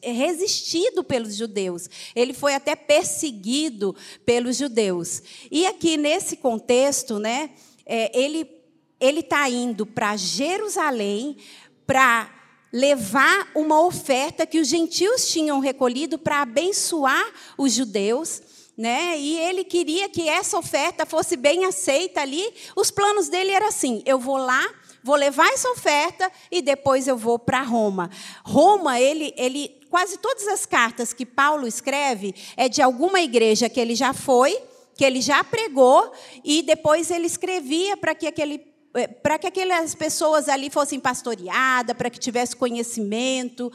resistido 0.02 1.04
pelos 1.04 1.34
judeus, 1.34 1.88
ele 2.14 2.32
foi 2.32 2.54
até 2.54 2.74
perseguido 2.74 3.94
pelos 4.24 4.56
judeus. 4.56 5.22
E 5.50 5.66
aqui 5.66 5.96
nesse 5.96 6.36
contexto, 6.36 7.18
né, 7.18 7.50
é, 7.84 8.10
ele 8.18 8.58
ele 9.00 9.20
está 9.20 9.48
indo 9.48 9.86
para 9.86 10.16
Jerusalém 10.16 11.36
para 11.86 12.30
levar 12.72 13.50
uma 13.54 13.80
oferta 13.84 14.46
que 14.46 14.58
os 14.58 14.68
gentios 14.68 15.28
tinham 15.30 15.58
recolhido 15.60 16.18
para 16.18 16.42
abençoar 16.42 17.24
os 17.56 17.72
judeus. 17.72 18.42
Né? 18.76 19.18
E 19.18 19.38
ele 19.38 19.64
queria 19.64 20.08
que 20.08 20.28
essa 20.28 20.56
oferta 20.56 21.04
fosse 21.04 21.36
bem 21.36 21.64
aceita 21.64 22.20
ali. 22.20 22.52
Os 22.76 22.90
planos 22.90 23.28
dele 23.28 23.50
eram 23.50 23.66
assim: 23.66 24.02
eu 24.06 24.18
vou 24.18 24.36
lá, 24.36 24.64
vou 25.08 25.16
levar 25.16 25.48
essa 25.54 25.70
oferta 25.70 26.30
e 26.50 26.60
depois 26.60 27.08
eu 27.08 27.16
vou 27.16 27.38
para 27.38 27.62
Roma. 27.62 28.10
Roma, 28.44 29.00
ele, 29.00 29.32
ele 29.38 29.80
quase 29.88 30.18
todas 30.18 30.46
as 30.46 30.66
cartas 30.66 31.14
que 31.14 31.24
Paulo 31.24 31.66
escreve 31.66 32.34
é 32.58 32.68
de 32.68 32.82
alguma 32.82 33.18
igreja 33.22 33.70
que 33.70 33.80
ele 33.80 33.94
já 33.94 34.12
foi, 34.12 34.54
que 34.94 35.02
ele 35.02 35.22
já 35.22 35.42
pregou, 35.42 36.12
e 36.44 36.60
depois 36.60 37.10
ele 37.10 37.26
escrevia 37.26 37.96
para 37.96 38.14
que 38.14 38.26
aquele 38.26 38.60
eh, 38.92 39.06
para 39.06 39.38
que 39.38 39.46
aquelas 39.46 39.94
pessoas 39.94 40.46
ali 40.46 40.68
fossem 40.68 41.00
pastoreadas, 41.00 41.96
para 41.96 42.10
que 42.10 42.18
tivesse 42.18 42.54
conhecimento. 42.54 43.72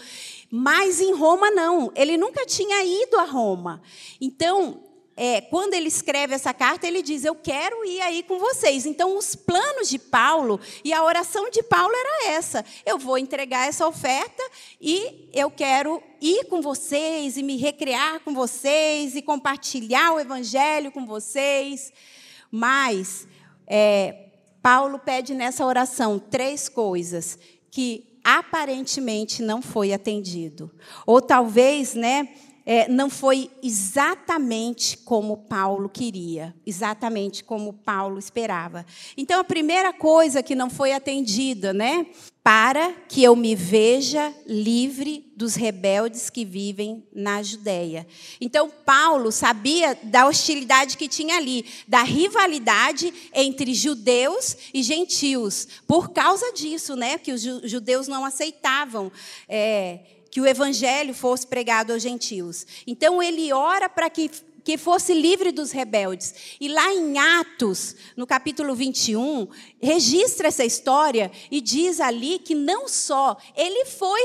Mas 0.52 1.02
em 1.02 1.16
Roma 1.16 1.50
não, 1.50 1.92
ele 1.96 2.16
nunca 2.16 2.46
tinha 2.46 2.84
ido 2.84 3.18
a 3.18 3.24
Roma. 3.24 3.82
Então, 4.22 4.84
é, 5.16 5.42
quando 5.42 5.76
ele 5.76 5.88
escreve 5.88 6.34
essa 6.34 6.54
carta, 6.54 6.88
ele 6.88 7.04
diz: 7.04 7.24
Eu 7.24 7.36
quero 7.36 7.86
ir 7.86 8.02
aí 8.02 8.24
com 8.24 8.40
vocês. 8.40 8.86
Então, 8.86 9.16
os 9.16 9.36
planos 9.36 9.88
de 9.88 10.00
Paulo 10.00 10.60
e 10.84 10.92
a 10.92 11.04
oração 11.04 11.52
de 11.52 11.62
Paulo 11.62 11.94
era 11.94 12.32
essa: 12.32 12.66
Eu 12.84 12.98
vou 12.98 13.18
entregar 13.18 13.68
essa 13.68 13.88
oferta 13.88 14.42
e 14.82 15.30
eu 15.32 15.52
quero 15.52 16.02
ir 16.20 16.46
com 16.46 16.62
vocês 16.62 17.38
e 17.38 17.44
me 17.44 17.58
recrear 17.58 18.22
com 18.22 18.34
vocês 18.34 19.16
e 19.16 19.22
compartilhar 19.22 20.14
o 20.14 20.20
evangelho 20.20 20.92
com 20.92 21.06
vocês. 21.06 21.94
Mas, 22.50 23.28
é, 23.68 24.30
Paulo 24.64 24.98
pede 24.98 25.36
nessa 25.36 25.64
oração 25.64 26.18
três 26.18 26.68
coisas 26.68 27.38
que 27.70 28.20
aparentemente 28.24 29.44
não 29.44 29.62
foi 29.62 29.94
atendido. 29.94 30.72
Ou 31.06 31.22
talvez, 31.22 31.94
né? 31.94 32.30
É, 32.66 32.88
não 32.88 33.10
foi 33.10 33.50
exatamente 33.62 34.98
como 34.98 35.38
Paulo 35.38 35.90
queria, 35.90 36.56
exatamente 36.66 37.44
como 37.44 37.74
Paulo 37.74 38.18
esperava. 38.18 38.86
Então, 39.18 39.40
a 39.40 39.44
primeira 39.44 39.92
coisa 39.92 40.42
que 40.42 40.56
não 40.56 40.70
foi 40.70 40.94
atendida, 40.94 41.74
né? 41.74 42.06
Para 42.42 42.92
que 43.08 43.24
eu 43.24 43.36
me 43.36 43.56
veja 43.56 44.34
livre 44.46 45.32
dos 45.36 45.56
rebeldes 45.56 46.30
que 46.30 46.44
vivem 46.44 47.04
na 47.14 47.42
Judéia. 47.42 48.06
Então, 48.40 48.70
Paulo 48.86 49.32
sabia 49.32 49.98
da 50.04 50.28
hostilidade 50.28 50.98
que 50.98 51.08
tinha 51.08 51.38
ali, 51.38 51.66
da 51.88 52.04
rivalidade 52.04 53.14
entre 53.34 53.74
judeus 53.74 54.58
e 54.74 54.84
gentios. 54.84 55.68
Por 55.88 56.12
causa 56.12 56.52
disso, 56.54 56.96
né? 56.96 57.18
Que 57.18 57.32
os 57.32 57.42
judeus 57.42 58.08
não 58.08 58.26
aceitavam. 58.26 59.12
É, 59.48 60.00
que 60.34 60.42
o 60.42 60.48
evangelho 60.48 61.14
fosse 61.14 61.46
pregado 61.46 61.94
aos 61.94 62.02
gentios. 62.02 62.66
Então 62.88 63.22
ele 63.22 63.54
ora 63.54 63.88
para 63.88 64.10
que 64.10 64.32
que 64.64 64.78
fosse 64.78 65.14
livre 65.14 65.52
dos 65.52 65.72
rebeldes. 65.72 66.56
E 66.60 66.70
lá 66.70 66.92
em 66.94 67.20
Atos, 67.20 67.98
no 68.16 68.26
capítulo 68.26 68.74
21, 68.74 69.46
registra 69.82 70.48
essa 70.48 70.64
história 70.64 71.30
e 71.52 71.60
diz 71.60 72.00
ali 72.00 72.40
que 72.40 72.56
não 72.56 72.88
só 72.88 73.38
ele 73.58 73.86
foi 73.86 74.22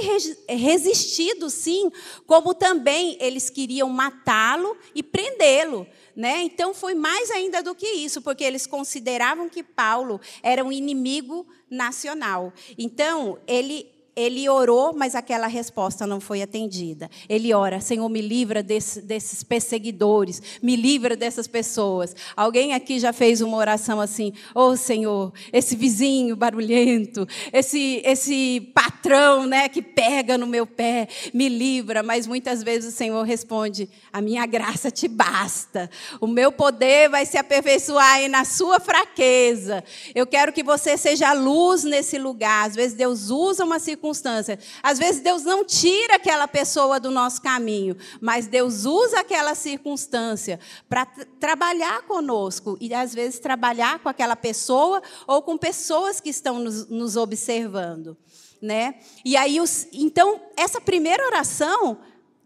resistido, 0.49 1.50
sim, 1.50 1.91
como 2.25 2.55
também 2.55 3.19
eles 3.21 3.50
queriam 3.50 3.88
matá-lo 3.88 4.77
e 4.95 5.03
prendê-lo. 5.03 5.87
Né? 6.15 6.43
Então 6.43 6.73
foi 6.73 6.95
mais 6.95 7.33
ainda 7.33 7.62
do 7.62 7.75
que 7.75 7.87
isso, 7.87 8.23
porque 8.23 8.45
eles 8.45 8.65
consideravam 8.65 9.49
que 9.49 9.65
Paulo 9.65 10.21
era 10.41 10.65
um 10.65 10.73
inimigo 10.73 11.45
nacional. 11.69 12.53
Então, 12.79 13.38
ele 13.47 13.98
ele 14.19 14.49
orou, 14.49 14.93
mas 14.93 15.15
aquela 15.15 15.47
resposta 15.47 16.05
não 16.05 16.21
foi 16.21 16.43
atendida. 16.43 17.09
Ele 17.29 17.55
ora, 17.55 17.81
Senhor, 17.81 18.09
me 18.09 18.21
livra 18.21 18.65
desse, 18.65 19.01
desses 19.01 19.45
perseguidores, 19.45 20.43
me 20.61 20.75
livra 20.75 21.15
dessas 21.17 21.47
pessoas. 21.47 22.17
Alguém 22.37 22.75
aqui 22.75 22.99
já 22.99 23.13
fez 23.13 23.41
uma 23.41 23.57
oração 23.57 24.01
assim: 24.01 24.33
Oh, 24.53 24.75
Senhor, 24.77 25.33
esse 25.53 25.77
vizinho 25.77 26.35
barulhento, 26.35 27.29
esse, 27.53 28.03
esse 28.05 28.73
patrão 28.75 29.47
né, 29.47 29.69
que 29.69 29.81
pega 29.81 30.37
no 30.37 30.49
meu 30.49 30.67
pé, 30.67 31.07
me 31.33 31.49
livra. 31.49 32.03
Mas 32.03 32.27
muitas 32.27 32.61
vezes 32.61 32.93
o 32.93 32.97
Senhor 32.97 33.23
responde: 33.23 33.89
A 34.13 34.21
minha 34.21 34.45
graça 34.47 34.91
te 34.91 35.07
basta. 35.07 35.89
O 36.21 36.27
meu 36.27 36.51
poder 36.51 37.09
vai 37.09 37.25
se 37.25 37.39
aperfeiçoar 37.39 38.15
aí 38.15 38.27
na 38.27 38.45
sua 38.45 38.81
fraqueza. 38.81 39.85
Eu 40.13 40.27
quero 40.27 40.53
que 40.53 40.65
você 40.65 40.97
seja 40.97 41.33
luz 41.33 41.85
nesse 41.85 42.19
lugar. 42.19 42.67
Às 42.67 42.75
vezes 42.75 42.97
Deus 42.97 43.31
usa 43.31 43.65
uma 43.65 43.79
circunstância 43.79 44.08
circunstância. 44.09 44.59
Às 44.83 44.99
vezes 44.99 45.21
Deus 45.21 45.45
não 45.45 45.65
tira 45.65 46.17
aquela 46.17 46.49
pessoa 46.49 46.99
do 46.99 47.11
nosso 47.11 47.41
caminho, 47.43 47.97
mas 48.21 48.47
Deus 48.47 48.85
usa 48.85 49.21
aquela 49.21 49.55
circunstância 49.55 50.59
para 50.88 51.07
trabalhar 51.38 52.03
conosco 52.03 52.77
e 52.81 52.93
às 52.95 53.15
vezes 53.15 53.38
trabalhar 53.38 53.99
com 54.00 54.09
aquela 54.09 54.37
pessoa 54.37 55.03
ou 55.27 55.43
com 55.43 55.57
pessoas 55.57 56.21
que 56.21 56.31
estão 56.31 56.59
nos, 56.59 56.88
nos 56.88 57.17
observando, 57.17 58.17
né? 58.61 58.97
E 59.25 59.37
aí 59.37 59.61
os, 59.61 59.87
então 59.93 60.41
essa 60.57 60.81
primeira 60.81 61.25
oração 61.27 61.99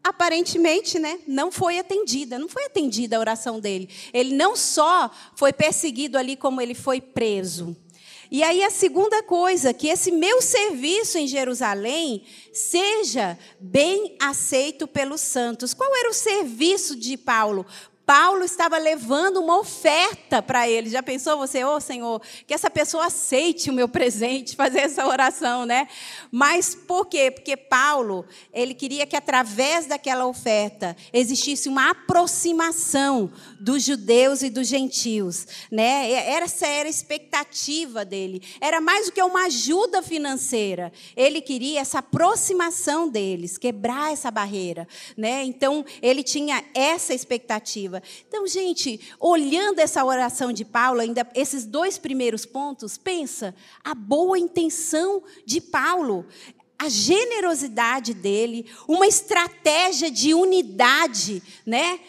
aparentemente, 0.05 0.99
né, 0.99 1.21
não 1.29 1.53
foi 1.53 1.79
atendida, 1.79 2.37
não 2.37 2.49
foi 2.49 2.65
atendida 2.65 3.17
a 3.17 3.21
oração 3.21 3.61
dele. 3.61 3.89
Ele 4.13 4.35
não 4.35 4.57
só 4.57 5.09
foi 5.37 5.53
perseguido 5.53 6.19
ali, 6.19 6.35
como 6.35 6.61
ele 6.61 6.75
foi 6.75 7.01
preso. 7.01 7.77
E 8.35 8.43
aí 8.43 8.65
a 8.65 8.71
segunda 8.71 9.23
coisa, 9.23 9.75
que 9.75 9.89
esse 9.89 10.11
meu 10.11 10.41
serviço 10.41 11.19
em 11.19 11.27
Jerusalém 11.27 12.25
seja 12.51 13.39
bem 13.61 14.17
aceito 14.19 14.89
pelos 14.89 15.21
santos. 15.21 15.75
Qual 15.75 15.95
era 15.95 16.09
o 16.09 16.15
serviço 16.15 16.97
de 16.97 17.19
Paulo? 17.19 17.67
Paulo 18.15 18.45
estava 18.45 18.77
levando 18.77 19.39
uma 19.39 19.59
oferta 19.59 20.43
para 20.43 20.69
ele. 20.69 20.91
Já 20.91 21.03
pensou 21.03 21.39
você, 21.39 21.65
ô 21.65 21.77
oh, 21.77 21.81
Senhor, 21.81 22.21
que 22.47 22.53
essa 22.53 22.69
pessoa 22.69 23.07
aceite 23.07 23.71
o 23.71 23.73
meu 23.73 23.89
presente, 23.89 24.55
fazer 24.55 24.81
essa 24.81 25.07
oração, 25.07 25.65
né? 25.65 25.89
Mas 26.31 26.75
por 26.75 27.07
quê? 27.07 27.31
Porque 27.31 27.57
Paulo, 27.57 28.27
ele 28.53 28.75
queria 28.75 29.07
que 29.07 29.17
através 29.17 29.87
daquela 29.87 30.27
oferta 30.27 30.95
existisse 31.11 31.71
uma 31.71 31.89
aproximação 31.89 33.33
dos 33.59 33.83
judeus 33.83 34.43
e 34.43 34.51
dos 34.51 34.69
gentios, 34.69 35.47
né? 35.71 36.13
Essa 36.13 36.67
era 36.67 36.89
a 36.89 36.91
expectativa 36.91 38.05
dele. 38.05 38.43
Era 38.61 38.79
mais 38.79 39.07
do 39.07 39.13
que 39.13 39.23
uma 39.23 39.47
ajuda 39.47 40.03
financeira. 40.03 40.93
Ele 41.17 41.41
queria 41.41 41.81
essa 41.81 42.01
aproximação 42.01 43.09
deles, 43.09 43.57
quebrar 43.57 44.13
essa 44.13 44.31
barreira, 44.31 44.87
né? 45.17 45.45
Então, 45.45 45.83
ele 46.03 46.23
tinha 46.23 46.63
essa 46.75 47.15
expectativa. 47.15 48.02
Então, 48.29 48.47
gente, 48.47 49.01
olhando 49.19 49.79
essa 49.79 50.05
oração 50.05 50.53
de 50.53 50.65
Paulo, 50.65 51.01
ainda 51.01 51.27
esses 51.35 51.65
dois 51.65 51.99
primeiros 51.99 52.45
pontos, 52.45 52.97
pensa 52.97 53.55
a 53.83 53.95
boa 53.95 54.39
intenção 54.39 55.23
de 55.45 55.61
Paulo, 55.61 56.27
a 56.79 56.89
generosidade 56.89 58.13
dele, 58.13 58.69
uma 58.89 59.07
estratégia 59.07 60.11
de 60.11 60.35
unidade, 60.35 61.43
né? 61.65 62.01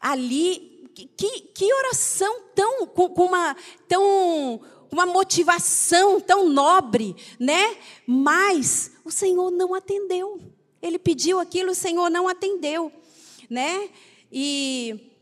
Ali, 0.00 0.90
que, 0.94 1.40
que 1.40 1.74
oração 1.74 2.40
tão 2.54 2.86
com, 2.86 3.06
uma 3.06 3.54
tão 3.86 4.60
uma 4.90 5.04
motivação 5.04 6.20
tão 6.20 6.48
nobre, 6.48 7.14
né? 7.38 7.76
Mas 8.06 8.92
o 9.04 9.10
Senhor 9.10 9.50
não 9.50 9.74
atendeu. 9.74 10.40
Ele 10.80 10.98
pediu 10.98 11.38
aquilo, 11.38 11.72
o 11.72 11.74
Senhor 11.74 12.08
não 12.08 12.28
atendeu, 12.28 12.90
né? 13.50 13.90
E 14.32 15.12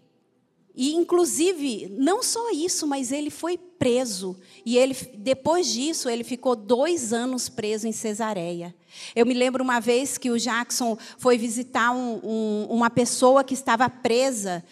e, 0.77 0.93
inclusive, 0.95 1.87
não 1.91 2.21
só 2.21 2.51
isso, 2.51 2.85
mas 2.85 3.13
ele 3.13 3.31
foi 3.31 3.57
preso. 3.57 4.37
E 4.67 4.77
ele, 4.77 4.97
depois 5.17 5.69
disso, 5.73 6.09
ele 6.09 6.25
ficou 6.25 6.57
dois 6.57 7.13
anos 7.13 7.49
preso 7.49 7.87
em 7.87 7.93
Cesareia. 7.93 8.75
Eu 9.15 9.25
me 9.25 9.35
lembro 9.35 9.63
uma 9.63 9.79
vez 9.79 10.19
que 10.19 10.31
o 10.31 10.39
Jackson 10.39 10.99
foi 11.17 11.39
visitar 11.39 11.93
um, 11.93 12.21
um, 12.25 12.67
uma 12.71 12.91
pessoa 12.91 13.45
que 13.45 13.55
estava 13.55 13.89
presa 13.89 14.65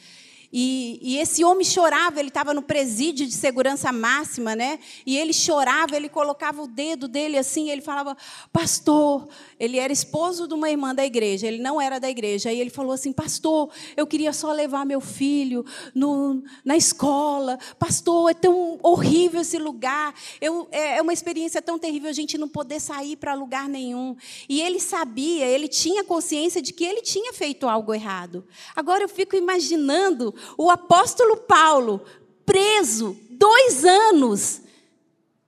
e, 0.52 0.98
e, 1.00 1.18
esse 1.18 1.42
homem 1.42 1.64
chorava, 1.64 2.20
ele 2.20 2.28
estava 2.28 2.52
no 2.52 2.60
presídio 2.60 3.26
de 3.26 3.32
segurança 3.32 3.90
máxima, 3.90 4.54
né? 4.54 4.78
E 5.06 5.16
ele 5.16 5.32
chorava, 5.32 5.96
ele 5.96 6.10
colocava 6.10 6.60
o 6.60 6.66
dedo 6.66 7.08
dele 7.08 7.38
assim, 7.38 7.70
ele 7.70 7.80
falava, 7.80 8.14
pastor, 8.52 9.26
ele 9.58 9.78
era 9.78 9.90
esposo 9.90 10.46
de 10.46 10.52
uma 10.52 10.68
irmã 10.68 10.94
da 10.94 11.06
igreja, 11.06 11.46
ele 11.46 11.56
não 11.56 11.80
era 11.80 11.98
da 11.98 12.10
igreja. 12.10 12.52
E 12.52 12.60
ele 12.60 12.68
falou 12.68 12.92
assim, 12.92 13.14
pastor, 13.14 13.70
eu 13.96 14.06
queria 14.06 14.30
só 14.34 14.52
levar 14.52 14.84
meu 14.84 15.00
filho 15.00 15.64
no, 15.94 16.42
na 16.62 16.76
escola. 16.76 17.58
Pastor, 17.78 18.30
é 18.30 18.34
tão 18.34 18.78
horrível 18.82 19.40
esse 19.40 19.56
lugar. 19.56 20.14
Eu, 20.38 20.68
é, 20.70 20.98
é 20.98 21.02
uma 21.02 21.14
experiência 21.14 21.62
tão 21.62 21.78
terrível 21.78 22.10
a 22.10 22.12
gente 22.12 22.36
não 22.36 22.48
poder 22.48 22.78
sair 22.78 23.16
para 23.16 23.32
lugar 23.32 23.70
nenhum. 23.70 24.14
E 24.50 24.60
ele 24.60 24.80
sabia, 24.80 25.46
ele 25.46 25.66
tinha 25.66 26.04
consciência 26.04 26.60
de 26.60 26.74
que 26.74 26.84
ele 26.84 27.00
tinha 27.00 27.32
feito 27.32 27.66
algo 27.66 27.94
errado. 27.94 28.44
Agora 28.76 29.02
eu 29.02 29.08
fico 29.08 29.34
imaginando 29.34 30.34
o 30.56 30.70
apóstolo 30.70 31.36
Paulo, 31.36 32.00
preso 32.44 33.16
dois 33.30 33.84
anos, 33.84 34.62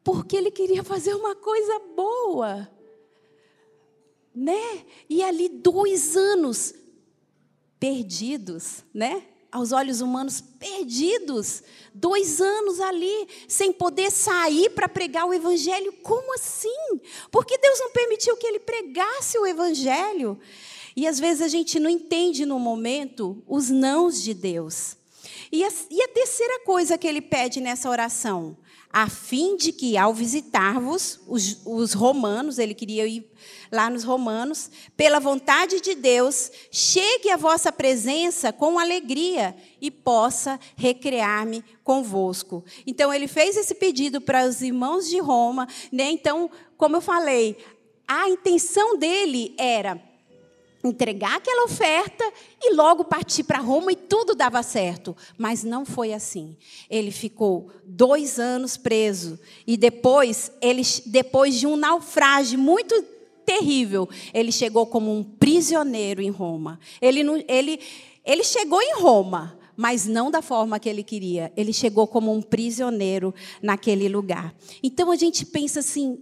porque 0.02 0.36
ele 0.36 0.50
queria 0.50 0.82
fazer 0.82 1.14
uma 1.14 1.34
coisa 1.34 1.80
boa. 1.96 2.68
Né? 4.34 4.84
E 5.08 5.22
ali 5.22 5.48
dois 5.48 6.16
anos 6.16 6.74
perdidos, 7.78 8.82
né? 8.92 9.22
Aos 9.52 9.70
olhos 9.70 10.00
humanos, 10.00 10.40
perdidos. 10.40 11.62
Dois 11.94 12.40
anos 12.40 12.80
ali, 12.80 13.28
sem 13.46 13.72
poder 13.72 14.10
sair 14.10 14.70
para 14.70 14.88
pregar 14.88 15.26
o 15.26 15.32
Evangelho. 15.32 15.92
Como 16.02 16.34
assim? 16.34 17.00
Porque 17.30 17.56
Deus 17.58 17.78
não 17.78 17.92
permitiu 17.92 18.36
que 18.36 18.46
ele 18.46 18.58
pregasse 18.58 19.38
o 19.38 19.46
Evangelho. 19.46 20.40
E 20.96 21.06
às 21.06 21.18
vezes 21.18 21.42
a 21.42 21.48
gente 21.48 21.80
não 21.80 21.90
entende 21.90 22.46
no 22.46 22.58
momento 22.58 23.42
os 23.46 23.70
nãos 23.70 24.22
de 24.22 24.32
Deus. 24.32 24.96
E 25.50 25.64
a, 25.64 25.68
e 25.90 26.02
a 26.02 26.08
terceira 26.08 26.60
coisa 26.64 26.98
que 26.98 27.06
ele 27.06 27.20
pede 27.20 27.60
nessa 27.60 27.88
oração, 27.88 28.56
a 28.94 29.08
fim 29.08 29.56
de 29.56 29.72
que, 29.72 29.96
ao 29.96 30.14
visitar-vos, 30.14 31.18
os, 31.26 31.60
os, 31.66 31.94
romanos, 31.94 32.60
ele 32.60 32.74
queria 32.74 33.04
ir 33.06 33.28
lá 33.72 33.90
nos 33.90 34.04
romanos, 34.04 34.70
pela 34.96 35.18
vontade 35.18 35.80
de 35.80 35.96
Deus, 35.96 36.52
chegue 36.70 37.28
à 37.28 37.36
vossa 37.36 37.72
presença 37.72 38.52
com 38.52 38.78
alegria 38.78 39.56
e 39.80 39.90
possa 39.90 40.60
recrear-me 40.76 41.64
convosco. 41.82 42.64
Então, 42.86 43.12
ele 43.12 43.26
fez 43.26 43.56
esse 43.56 43.74
pedido 43.74 44.20
para 44.20 44.46
os 44.46 44.62
irmãos 44.62 45.08
de 45.08 45.18
Roma. 45.18 45.66
Né? 45.90 46.12
Então, 46.12 46.48
como 46.76 46.96
eu 46.96 47.00
falei, 47.00 47.56
a 48.06 48.28
intenção 48.28 48.96
dele 48.96 49.56
era 49.58 50.00
entregar 50.84 51.36
aquela 51.36 51.64
oferta 51.64 52.30
e 52.60 52.74
logo 52.74 53.04
partir 53.04 53.42
para 53.44 53.58
Roma 53.58 53.90
e 53.92 53.96
tudo 53.96 54.34
dava 54.34 54.62
certo. 54.62 55.16
Mas 55.38 55.64
não 55.64 55.86
foi 55.86 56.12
assim. 56.12 56.56
Ele 56.90 57.10
ficou 57.10 57.70
dois 57.84 58.38
anos 58.38 58.76
preso 58.76 59.40
e 59.66 59.78
depois, 59.78 60.52
ele, 60.60 60.82
depois 61.06 61.58
de 61.58 61.66
um 61.66 61.76
naufrágio 61.76 62.58
muito 62.58 63.02
terrível, 63.46 64.08
ele 64.32 64.52
chegou 64.52 64.86
como 64.86 65.16
um 65.16 65.24
prisioneiro 65.24 66.20
em 66.20 66.30
Roma. 66.30 66.78
Ele, 67.00 67.44
ele, 67.48 67.80
ele 68.24 68.44
chegou 68.44 68.80
em 68.80 68.94
Roma, 68.96 69.58
mas 69.74 70.06
não 70.06 70.30
da 70.30 70.42
forma 70.42 70.78
que 70.78 70.88
ele 70.88 71.02
queria. 71.02 71.50
Ele 71.56 71.72
chegou 71.72 72.06
como 72.06 72.32
um 72.32 72.42
prisioneiro 72.42 73.34
naquele 73.62 74.08
lugar. 74.08 74.54
Então 74.82 75.10
a 75.10 75.16
gente 75.16 75.46
pensa 75.46 75.80
assim, 75.80 76.18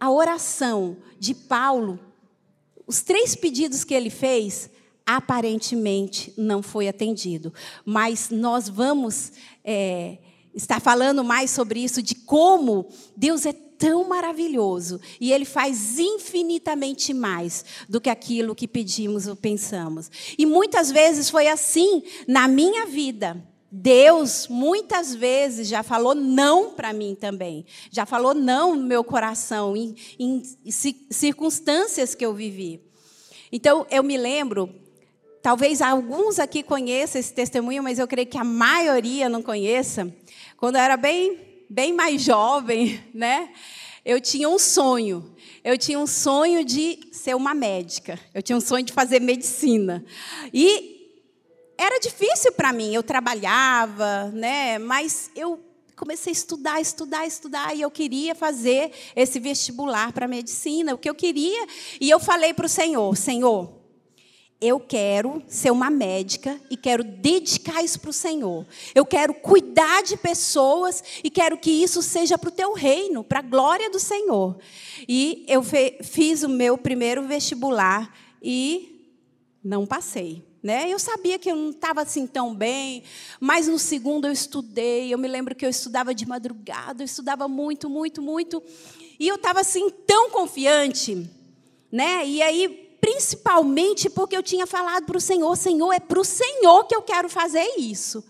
a 0.00 0.10
oração 0.10 0.96
de 1.18 1.34
Paulo 1.34 1.98
os 2.86 3.02
três 3.02 3.34
pedidos 3.34 3.84
que 3.84 3.94
ele 3.94 4.10
fez, 4.10 4.70
aparentemente 5.04 6.32
não 6.36 6.62
foi 6.62 6.88
atendido. 6.88 7.52
Mas 7.84 8.30
nós 8.30 8.68
vamos 8.68 9.32
é, 9.64 10.18
estar 10.54 10.80
falando 10.80 11.22
mais 11.22 11.50
sobre 11.50 11.80
isso, 11.80 12.02
de 12.02 12.14
como 12.14 12.88
Deus 13.16 13.46
é 13.46 13.52
tão 13.52 14.08
maravilhoso 14.08 15.00
e 15.20 15.32
Ele 15.32 15.44
faz 15.44 15.98
infinitamente 15.98 17.12
mais 17.12 17.64
do 17.88 18.00
que 18.00 18.08
aquilo 18.08 18.54
que 18.54 18.66
pedimos 18.66 19.26
ou 19.26 19.36
pensamos. 19.36 20.10
E 20.38 20.46
muitas 20.46 20.90
vezes 20.90 21.28
foi 21.30 21.46
assim 21.48 22.02
na 22.26 22.48
minha 22.48 22.86
vida. 22.86 23.42
Deus 23.78 24.48
muitas 24.48 25.14
vezes 25.14 25.68
já 25.68 25.82
falou 25.82 26.14
não 26.14 26.70
para 26.70 26.94
mim 26.94 27.14
também, 27.14 27.66
já 27.90 28.06
falou 28.06 28.32
não 28.32 28.74
no 28.74 28.86
meu 28.86 29.04
coração, 29.04 29.76
em, 29.76 29.94
em 30.18 30.42
circunstâncias 31.10 32.14
que 32.14 32.24
eu 32.24 32.32
vivi. 32.32 32.80
Então, 33.52 33.86
eu 33.90 34.02
me 34.02 34.16
lembro, 34.16 34.74
talvez 35.42 35.82
alguns 35.82 36.38
aqui 36.38 36.62
conheçam 36.62 37.20
esse 37.20 37.34
testemunho, 37.34 37.82
mas 37.82 37.98
eu 37.98 38.08
creio 38.08 38.26
que 38.26 38.38
a 38.38 38.44
maioria 38.44 39.28
não 39.28 39.42
conheça. 39.42 40.10
Quando 40.56 40.76
eu 40.76 40.80
era 40.80 40.96
bem, 40.96 41.38
bem 41.68 41.92
mais 41.92 42.22
jovem, 42.22 42.98
né? 43.12 43.50
Eu 44.02 44.20
tinha 44.22 44.48
um 44.48 44.58
sonho. 44.58 45.36
Eu 45.62 45.76
tinha 45.76 45.98
um 45.98 46.06
sonho 46.06 46.64
de 46.64 46.98
ser 47.12 47.36
uma 47.36 47.54
médica. 47.54 48.18
Eu 48.32 48.40
tinha 48.40 48.56
um 48.56 48.60
sonho 48.60 48.86
de 48.86 48.92
fazer 48.92 49.20
medicina. 49.20 50.02
E 50.54 50.95
era 51.78 51.98
difícil 52.00 52.52
para 52.52 52.72
mim. 52.72 52.94
Eu 52.94 53.02
trabalhava, 53.02 54.30
né? 54.32 54.78
Mas 54.78 55.30
eu 55.34 55.60
comecei 55.96 56.30
a 56.30 56.32
estudar, 56.32 56.80
estudar, 56.80 57.26
estudar, 57.26 57.74
e 57.74 57.80
eu 57.80 57.90
queria 57.90 58.34
fazer 58.34 58.92
esse 59.14 59.40
vestibular 59.40 60.12
para 60.12 60.28
medicina, 60.28 60.94
o 60.94 60.98
que 60.98 61.08
eu 61.08 61.14
queria. 61.14 61.66
E 62.00 62.10
eu 62.10 62.20
falei 62.20 62.52
para 62.52 62.66
o 62.66 62.68
Senhor: 62.68 63.16
Senhor, 63.16 63.72
eu 64.60 64.80
quero 64.80 65.42
ser 65.46 65.70
uma 65.70 65.90
médica 65.90 66.58
e 66.70 66.76
quero 66.76 67.04
dedicar 67.04 67.82
isso 67.84 68.00
para 68.00 68.10
o 68.10 68.12
Senhor. 68.12 68.66
Eu 68.94 69.04
quero 69.04 69.34
cuidar 69.34 70.02
de 70.02 70.16
pessoas 70.16 71.02
e 71.22 71.30
quero 71.30 71.58
que 71.58 71.70
isso 71.70 72.02
seja 72.02 72.38
para 72.38 72.48
o 72.48 72.52
teu 72.52 72.72
reino, 72.72 73.22
para 73.22 73.40
a 73.40 73.42
glória 73.42 73.90
do 73.90 73.98
Senhor. 73.98 74.56
E 75.06 75.44
eu 75.46 75.62
fiz 76.02 76.42
o 76.42 76.48
meu 76.48 76.78
primeiro 76.78 77.22
vestibular 77.26 78.14
e 78.42 79.14
não 79.62 79.86
passei. 79.86 80.42
Né? 80.62 80.90
Eu 80.90 80.98
sabia 80.98 81.38
que 81.38 81.50
eu 81.50 81.54
não 81.54 81.70
estava 81.70 82.02
assim 82.02 82.26
tão 82.26 82.54
bem, 82.54 83.04
mas 83.38 83.68
no 83.68 83.78
segundo 83.78 84.26
eu 84.26 84.32
estudei. 84.32 85.12
Eu 85.12 85.18
me 85.18 85.28
lembro 85.28 85.54
que 85.54 85.64
eu 85.64 85.70
estudava 85.70 86.14
de 86.14 86.26
madrugada, 86.26 87.02
eu 87.02 87.04
estudava 87.04 87.46
muito, 87.46 87.88
muito, 87.88 88.20
muito. 88.20 88.62
E 89.18 89.28
eu 89.28 89.36
estava 89.36 89.60
assim 89.60 89.88
tão 90.06 90.30
confiante, 90.30 91.28
né? 91.90 92.26
E 92.26 92.42
aí, 92.42 92.96
principalmente 93.00 94.10
porque 94.10 94.36
eu 94.36 94.42
tinha 94.42 94.66
falado 94.66 95.04
para 95.04 95.16
o 95.16 95.20
Senhor: 95.20 95.56
Senhor, 95.56 95.92
é 95.92 96.00
para 96.00 96.20
o 96.20 96.24
Senhor 96.24 96.84
que 96.84 96.96
eu 96.96 97.02
quero 97.02 97.28
fazer 97.28 97.64
isso. 97.78 98.24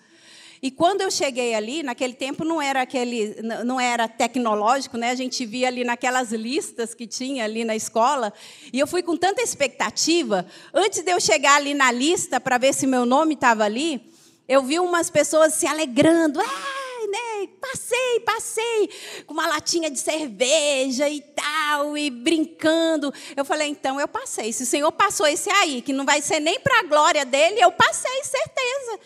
E 0.66 0.70
quando 0.72 1.00
eu 1.00 1.12
cheguei 1.12 1.54
ali, 1.54 1.84
naquele 1.84 2.12
tempo 2.12 2.44
não 2.44 2.60
era 2.60 2.82
aquele, 2.82 3.36
não 3.64 3.80
era 3.80 4.08
tecnológico, 4.08 4.96
né? 4.96 5.12
A 5.12 5.14
gente 5.14 5.46
via 5.46 5.68
ali 5.68 5.84
naquelas 5.84 6.32
listas 6.32 6.92
que 6.92 7.06
tinha 7.06 7.44
ali 7.44 7.64
na 7.64 7.76
escola, 7.76 8.32
e 8.72 8.80
eu 8.80 8.84
fui 8.84 9.00
com 9.00 9.16
tanta 9.16 9.40
expectativa, 9.40 10.44
antes 10.74 11.04
de 11.04 11.12
eu 11.12 11.20
chegar 11.20 11.54
ali 11.54 11.72
na 11.72 11.92
lista 11.92 12.40
para 12.40 12.58
ver 12.58 12.74
se 12.74 12.84
meu 12.84 13.06
nome 13.06 13.34
estava 13.34 13.62
ali, 13.62 14.12
eu 14.48 14.60
vi 14.60 14.80
umas 14.80 15.08
pessoas 15.08 15.54
se 15.54 15.68
alegrando, 15.68 16.40
ah, 16.40 17.06
né? 17.12 17.48
Passei, 17.60 18.20
passei, 18.24 18.90
com 19.24 19.34
uma 19.34 19.46
latinha 19.46 19.88
de 19.88 20.00
cerveja 20.00 21.08
e 21.08 21.20
tal, 21.20 21.96
e 21.96 22.10
brincando. 22.10 23.14
Eu 23.36 23.44
falei, 23.44 23.68
então 23.68 24.00
eu 24.00 24.08
passei. 24.08 24.52
Se 24.52 24.64
o 24.64 24.66
Senhor 24.66 24.90
passou 24.90 25.28
esse 25.28 25.48
aí, 25.48 25.80
que 25.80 25.92
não 25.92 26.04
vai 26.04 26.20
ser 26.20 26.40
nem 26.40 26.58
para 26.58 26.80
a 26.80 26.82
glória 26.82 27.24
dele, 27.24 27.60
eu 27.60 27.70
passei, 27.70 28.24
certeza. 28.24 28.98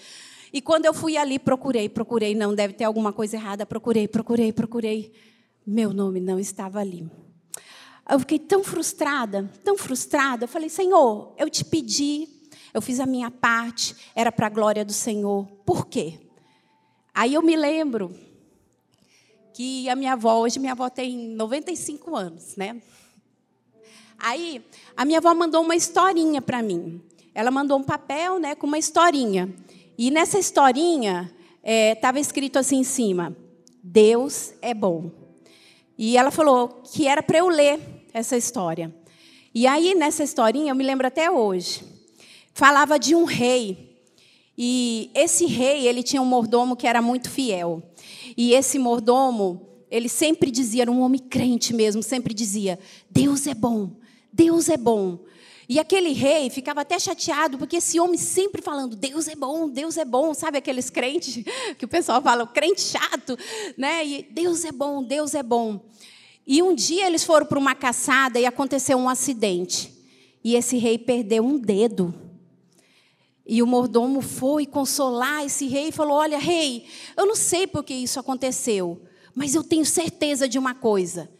E 0.52 0.60
quando 0.60 0.86
eu 0.86 0.94
fui 0.94 1.16
ali, 1.16 1.38
procurei, 1.38 1.88
procurei, 1.88 2.34
não, 2.34 2.54
deve 2.54 2.74
ter 2.74 2.84
alguma 2.84 3.12
coisa 3.12 3.36
errada, 3.36 3.64
procurei, 3.64 4.08
procurei, 4.08 4.52
procurei. 4.52 5.12
Meu 5.66 5.92
nome 5.92 6.20
não 6.20 6.38
estava 6.38 6.80
ali. 6.80 7.08
Eu 8.08 8.18
fiquei 8.18 8.38
tão 8.38 8.64
frustrada, 8.64 9.48
tão 9.62 9.78
frustrada. 9.78 10.44
Eu 10.44 10.48
falei, 10.48 10.68
Senhor, 10.68 11.32
eu 11.38 11.48
te 11.48 11.64
pedi, 11.64 12.28
eu 12.74 12.82
fiz 12.82 12.98
a 12.98 13.06
minha 13.06 13.30
parte, 13.30 13.94
era 14.14 14.32
para 14.32 14.48
a 14.48 14.50
glória 14.50 14.84
do 14.84 14.92
Senhor. 14.92 15.46
Por 15.64 15.86
quê? 15.86 16.18
Aí 17.14 17.34
eu 17.34 17.42
me 17.42 17.54
lembro 17.54 18.12
que 19.52 19.88
a 19.88 19.94
minha 19.94 20.14
avó, 20.14 20.40
hoje 20.40 20.58
minha 20.58 20.72
avó 20.72 20.88
tem 20.88 21.16
95 21.16 22.16
anos, 22.16 22.56
né? 22.56 22.80
Aí 24.18 24.64
a 24.96 25.04
minha 25.04 25.18
avó 25.18 25.34
mandou 25.34 25.62
uma 25.62 25.76
historinha 25.76 26.42
para 26.42 26.62
mim. 26.62 27.00
Ela 27.34 27.50
mandou 27.50 27.78
um 27.78 27.82
papel, 27.82 28.38
né, 28.38 28.54
com 28.54 28.66
uma 28.66 28.78
historinha. 28.78 29.54
E 30.02 30.10
nessa 30.10 30.38
historinha 30.38 31.30
estava 31.62 32.16
é, 32.16 32.22
escrito 32.22 32.58
assim 32.58 32.78
em 32.78 32.84
cima: 32.84 33.36
Deus 33.84 34.54
é 34.62 34.72
bom. 34.72 35.10
E 35.98 36.16
ela 36.16 36.30
falou 36.30 36.68
que 36.90 37.06
era 37.06 37.22
para 37.22 37.36
eu 37.36 37.48
ler 37.48 37.78
essa 38.14 38.34
história. 38.34 38.96
E 39.54 39.66
aí, 39.66 39.94
nessa 39.94 40.24
historinha, 40.24 40.70
eu 40.70 40.74
me 40.74 40.82
lembro 40.82 41.06
até 41.06 41.30
hoje, 41.30 41.84
falava 42.54 42.98
de 42.98 43.14
um 43.14 43.24
rei. 43.24 44.00
E 44.56 45.10
esse 45.14 45.44
rei, 45.44 45.86
ele 45.86 46.02
tinha 46.02 46.22
um 46.22 46.24
mordomo 46.24 46.76
que 46.76 46.86
era 46.86 47.02
muito 47.02 47.28
fiel. 47.28 47.82
E 48.34 48.54
esse 48.54 48.78
mordomo, 48.78 49.68
ele 49.90 50.08
sempre 50.08 50.50
dizia, 50.50 50.84
era 50.84 50.90
um 50.90 51.02
homem 51.02 51.20
crente 51.20 51.74
mesmo, 51.74 52.02
sempre 52.02 52.32
dizia: 52.32 52.78
Deus 53.10 53.46
é 53.46 53.52
bom, 53.52 53.90
Deus 54.32 54.70
é 54.70 54.78
bom. 54.78 55.18
E 55.70 55.78
aquele 55.78 56.12
rei 56.12 56.50
ficava 56.50 56.80
até 56.80 56.98
chateado, 56.98 57.56
porque 57.56 57.76
esse 57.76 58.00
homem 58.00 58.18
sempre 58.18 58.61
falando, 58.61 58.96
Deus 58.96 59.28
é 59.28 59.37
bom, 59.37 59.68
Deus 59.68 59.96
é 59.96 60.04
bom, 60.04 60.35
sabe 60.35 60.59
aqueles 60.59 60.90
crentes 60.90 61.44
que 61.78 61.85
o 61.85 61.88
pessoal 61.88 62.20
fala, 62.20 62.42
o 62.42 62.48
crente 62.48 62.80
chato, 62.80 63.38
né? 63.76 64.04
E 64.04 64.22
Deus 64.24 64.64
é 64.64 64.72
bom, 64.72 65.00
Deus 65.00 65.33
é 65.33 65.44
bom. 65.44 65.88
E 66.44 66.61
um 66.61 66.74
dia 66.74 67.06
eles 67.06 67.22
foram 67.22 67.46
para 67.46 67.56
uma 67.56 67.76
caçada 67.76 68.40
e 68.40 68.46
aconteceu 68.46 68.98
um 68.98 69.09
acidente. 69.09 69.94
E 70.42 70.56
esse 70.56 70.76
rei 70.76 70.98
perdeu 70.98 71.44
um 71.44 71.56
dedo. 71.56 72.12
E 73.46 73.62
o 73.62 73.66
mordomo 73.66 74.20
foi 74.20 74.66
consolar 74.66 75.46
esse 75.46 75.68
rei 75.68 75.90
e 75.90 75.92
falou: 75.92 76.16
Olha, 76.16 76.40
rei, 76.40 76.85
eu 77.16 77.26
não 77.26 77.37
sei 77.37 77.68
por 77.68 77.85
que 77.85 77.94
isso 77.94 78.18
aconteceu, 78.18 79.00
mas 79.37 79.54
eu 79.54 79.62
tenho 79.62 79.87
certeza 79.87 80.48
de 80.48 80.59
uma 80.59 80.74
coisa: 80.74 81.30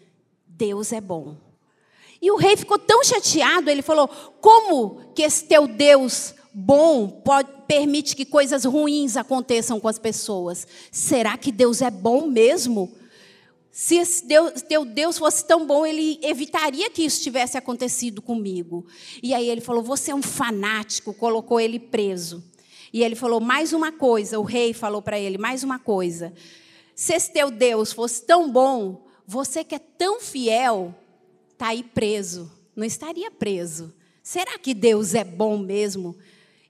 Deus 0.47 0.93
é 0.93 1.01
bom. 1.01 1.50
E 2.21 2.31
o 2.31 2.37
rei 2.37 2.57
ficou 2.57 2.79
tão 2.79 3.03
chateado, 3.03 3.71
ele 3.71 3.83
falou: 3.83 4.09
Como 4.41 5.13
que 5.15 5.23
esse 5.23 5.45
teu 5.45 5.67
Deus 5.67 6.35
bom 6.53 7.09
pode, 7.09 7.49
permite 7.67 8.15
que 8.15 8.25
coisas 8.25 8.65
ruins 8.65 9.17
aconteçam 9.17 9.81
com 9.81 9.89
as 9.89 9.99
pessoas? 9.99 10.67
Será 10.91 11.39
que 11.39 11.51
Deus 11.51 11.81
é 11.81 11.91
bom 11.91 12.27
mesmo? 12.27 12.93
Se 13.71 13.97
esse 13.97 14.27
Deus, 14.27 14.61
teu 14.63 14.85
Deus 14.85 15.17
fosse 15.17 15.47
tão 15.47 15.65
bom, 15.65 15.87
ele 15.87 16.19
evitaria 16.23 16.91
que 16.91 17.03
isso 17.03 17.23
tivesse 17.23 17.57
acontecido 17.57 18.21
comigo. 18.21 18.85
E 19.23 19.33
aí 19.33 19.49
ele 19.49 19.61
falou: 19.61 19.83
Você 19.83 20.11
é 20.11 20.15
um 20.15 20.23
fanático, 20.23 21.15
colocou 21.15 21.61
ele 21.61 21.79
preso. 21.79 22.45
E 22.93 23.03
ele 23.03 23.15
falou: 23.15 23.41
Mais 23.41 23.73
uma 23.73 23.93
coisa, 23.93 24.39
o 24.39 24.43
rei 24.43 24.75
falou 24.75 25.01
para 25.01 25.19
ele: 25.19 25.39
Mais 25.39 25.63
uma 25.63 25.79
coisa. 25.79 26.35
Se 26.95 27.15
esse 27.15 27.33
teu 27.33 27.51
Deus 27.51 27.93
fosse 27.93 28.27
tão 28.27 28.51
bom, 28.51 29.07
você 29.27 29.65
que 29.65 29.75
é 29.75 29.79
tão 29.79 30.21
fiel, 30.21 30.95
está 31.61 31.69
aí 31.69 31.83
preso. 31.83 32.51
Não 32.75 32.87
estaria 32.87 33.31
preso. 33.31 33.93
Será 34.23 34.59
que 34.59 34.73
Deus 34.73 35.15
é 35.15 35.23
bom 35.23 35.59
mesmo? 35.59 36.17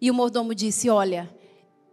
E 0.00 0.10
o 0.10 0.14
mordomo 0.14 0.52
disse: 0.52 0.90
Olha, 0.90 1.32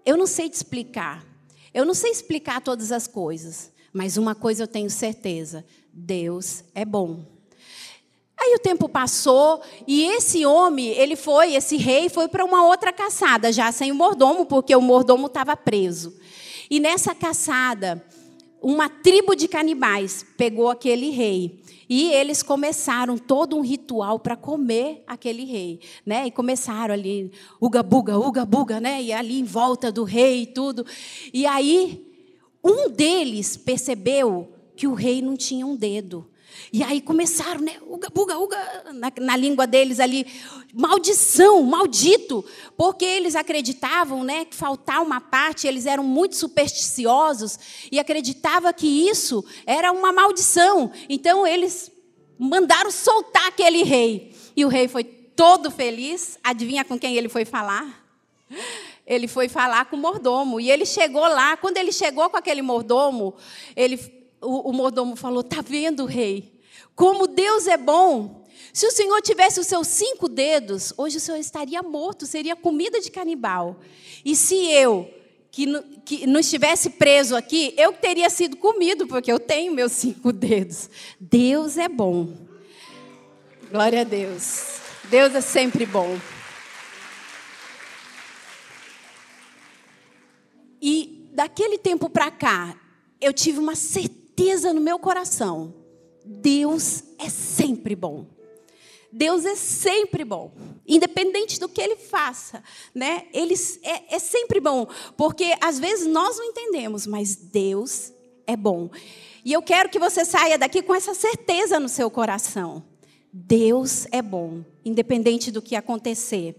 eu 0.04 0.18
não 0.18 0.26
sei 0.26 0.50
te 0.50 0.56
explicar. 0.56 1.24
Eu 1.72 1.86
não 1.86 1.94
sei 1.94 2.10
explicar 2.10 2.60
todas 2.60 2.92
as 2.92 3.06
coisas. 3.06 3.72
Mas 3.94 4.18
uma 4.18 4.34
coisa 4.34 4.64
eu 4.64 4.68
tenho 4.68 4.90
certeza: 4.90 5.64
Deus 5.94 6.64
é 6.74 6.84
bom. 6.84 7.24
Aí 8.40 8.56
o 8.56 8.60
tempo 8.60 8.90
passou 8.90 9.62
e 9.88 10.04
esse 10.04 10.46
homem, 10.46 10.88
ele 10.90 11.16
foi, 11.16 11.56
esse 11.56 11.76
rei, 11.76 12.08
foi 12.08 12.28
para 12.28 12.46
uma 12.46 12.66
outra 12.66 12.94
caçada, 12.94 13.52
já 13.52 13.72
sem 13.72 13.92
o 13.92 13.96
mordomo, 13.96 14.46
porque 14.46 14.76
o 14.76 14.82
mordomo 14.82 15.28
estava 15.28 15.56
preso. 15.56 16.16
E 16.70 16.80
nessa 16.80 17.16
caçada, 17.16 18.04
uma 18.62 18.90
tribo 18.90 19.36
de 19.36 19.48
canibais 19.48 20.26
pegou 20.36 20.70
aquele 20.70 21.10
rei 21.10 21.62
e 21.90 22.12
eles 22.12 22.44
começaram 22.44 23.18
todo 23.18 23.56
um 23.56 23.62
ritual 23.62 24.20
para 24.20 24.36
comer 24.36 25.04
aquele 25.08 25.46
rei, 25.46 25.80
né? 26.06 26.28
E 26.28 26.32
começaram 26.32 26.94
ali, 26.94 27.32
uga 27.62 27.82
buga, 27.82 28.18
uga 28.18 28.46
buga, 28.46 28.80
né? 28.80 29.02
E 29.02 29.14
ali 29.14 29.40
em 29.40 29.44
volta 29.44 29.92
do 29.92 30.04
rei 30.04 30.44
e 30.44 30.48
tudo. 30.48 30.86
E 31.34 31.46
aí 31.46 32.06
um 32.64 32.90
deles 32.90 33.56
percebeu 33.56 34.52
que 34.76 34.88
o 34.88 34.94
rei 34.94 35.22
não 35.22 35.38
tinha 35.38 35.66
um 35.66 35.76
dedo. 35.76 36.28
E 36.72 36.84
aí 36.84 37.00
começaram, 37.00 37.62
né? 37.62 37.78
Uga, 37.82 38.10
buga, 38.10 38.38
uga, 38.38 38.58
na, 38.94 39.12
na, 39.22 39.36
língua 39.38 39.66
deles 39.66 40.00
ali, 40.00 40.26
maldição, 40.74 41.62
maldito, 41.64 42.44
porque 42.76 43.06
eles 43.06 43.36
acreditavam, 43.36 44.24
né, 44.24 44.46
que 44.46 44.56
faltar 44.56 45.02
uma 45.02 45.22
parte, 45.22 45.68
eles 45.68 45.86
eram 45.86 46.04
muito 46.04 46.36
supersticiosos 46.36 47.58
e 47.92 48.00
acreditavam 48.00 48.74
que 48.74 48.88
isso 49.10 49.46
era 49.66 49.92
uma 49.92 50.12
maldição. 50.12 50.92
Então 51.08 51.48
eles 51.48 51.92
mandaram 52.38 52.92
soltar 52.92 53.48
aquele 53.48 53.84
rei. 53.84 54.34
E 54.56 54.66
o 54.66 54.68
rei 54.68 54.88
foi 54.88 55.04
todo 55.04 55.72
feliz. 55.72 56.38
Adivinha 56.44 56.84
com 56.84 57.00
quem 57.00 57.16
ele 57.16 57.30
foi 57.30 57.46
falar? 57.46 58.06
Ele 59.06 59.28
foi 59.28 59.48
falar 59.48 59.86
com 59.86 59.96
o 59.96 60.00
mordomo. 60.00 60.60
E 60.60 60.70
ele 60.70 60.86
chegou 60.86 61.22
lá. 61.22 61.56
Quando 61.56 61.78
ele 61.78 61.92
chegou 61.92 62.30
com 62.30 62.38
aquele 62.38 62.62
mordomo, 62.62 63.36
ele, 63.76 63.98
o, 64.48 64.70
o 64.70 64.74
mordomo 64.74 65.16
falou: 65.16 65.42
Está 65.42 65.62
vendo, 65.62 66.06
rei? 66.06 66.54
Como 66.96 67.28
Deus 67.28 67.68
é 67.68 67.78
bom. 67.78 68.48
Se 68.74 68.86
o 68.86 68.92
Senhor 68.92 69.22
tivesse 69.22 69.60
os 69.60 69.68
seus 69.68 69.88
cinco 69.88 70.30
dedos, 70.30 70.94
hoje 70.98 71.18
o 71.18 71.20
Senhor 71.20 71.38
estaria 71.38 71.82
morto, 71.84 72.26
seria 72.26 72.56
comida 72.56 73.00
de 73.02 73.12
canibal. 73.12 73.80
E 74.24 74.36
se 74.36 74.56
eu, 74.72 75.12
que 75.52 75.66
não, 75.66 75.84
que 76.06 76.26
não 76.26 76.40
estivesse 76.40 76.92
preso 76.92 77.36
aqui, 77.36 77.74
eu 77.78 77.92
teria 77.94 78.30
sido 78.30 78.56
comido, 78.56 79.08
porque 79.08 79.32
eu 79.32 79.40
tenho 79.40 79.74
meus 79.74 79.92
cinco 79.92 80.32
dedos. 80.32 80.90
Deus 81.20 81.78
é 81.78 81.90
bom. 81.90 82.34
Glória 83.70 84.02
a 84.02 84.04
Deus. 84.04 84.80
Deus 85.10 85.36
é 85.36 85.42
sempre 85.42 85.86
bom. 85.86 86.18
E 90.82 91.30
daquele 91.34 91.78
tempo 91.78 92.10
para 92.10 92.30
cá, 92.30 92.80
eu 93.20 93.34
tive 93.34 93.60
uma 93.60 93.76
certeza 93.76 94.27
no 94.74 94.82
meu 94.82 95.00
coração 95.00 95.74
Deus 96.28 97.04
é 97.18 97.30
sempre 97.30 97.96
bom. 97.96 98.28
Deus 99.10 99.46
é 99.46 99.56
sempre 99.56 100.26
bom, 100.26 100.52
independente 100.86 101.58
do 101.60 101.70
que 101.70 101.80
ele 101.80 101.96
faça, 101.96 102.62
né? 102.94 103.24
Ele 103.34 103.56
é, 103.82 104.16
é, 104.16 104.20
sempre 104.20 104.60
bom, 104.60 104.86
porque 105.16 105.56
às 105.62 105.80
vezes 105.80 106.06
nós 106.06 106.38
não 106.38 106.44
entendemos, 106.44 107.08
mas 107.08 107.34
Deus 107.34 108.12
é 108.46 108.58
bom. 108.58 108.90
E 109.46 109.54
eu 109.54 109.62
quero 109.62 109.90
que 109.90 109.98
você 109.98 110.26
saia 110.26 110.58
daqui 110.58 110.82
com 110.82 110.94
essa 110.94 111.14
certeza 111.14 111.80
no 111.80 111.88
seu 111.88 112.12
coração. 112.12 112.84
Deus 113.32 114.06
é 114.12 114.22
bom, 114.22 114.64
independente 114.84 115.52
do 115.52 115.62
que 115.62 115.76
acontecer. 115.76 116.56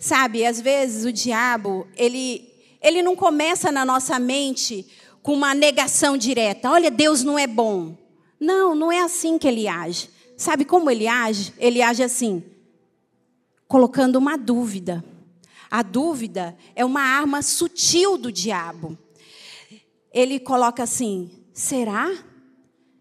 Sabe, 0.00 0.44
às 0.44 0.60
vezes 0.60 1.04
o 1.04 1.12
diabo, 1.12 1.86
ele, 1.96 2.52
ele 2.82 3.00
não 3.00 3.14
começa 3.14 3.70
na 3.70 3.84
nossa 3.84 4.18
mente 4.18 4.86
com 5.26 5.34
uma 5.34 5.56
negação 5.56 6.16
direta. 6.16 6.70
Olha, 6.70 6.88
Deus 6.88 7.24
não 7.24 7.36
é 7.36 7.48
bom. 7.48 7.96
Não, 8.38 8.76
não 8.76 8.92
é 8.92 9.00
assim 9.00 9.38
que 9.38 9.48
ele 9.48 9.66
age. 9.66 10.08
Sabe 10.36 10.64
como 10.64 10.88
ele 10.88 11.08
age? 11.08 11.52
Ele 11.58 11.82
age 11.82 12.00
assim, 12.00 12.44
colocando 13.66 14.14
uma 14.20 14.38
dúvida. 14.38 15.04
A 15.68 15.82
dúvida 15.82 16.56
é 16.76 16.84
uma 16.84 17.00
arma 17.00 17.42
sutil 17.42 18.16
do 18.16 18.30
diabo. 18.30 18.96
Ele 20.12 20.38
coloca 20.38 20.84
assim: 20.84 21.28
será? 21.52 22.08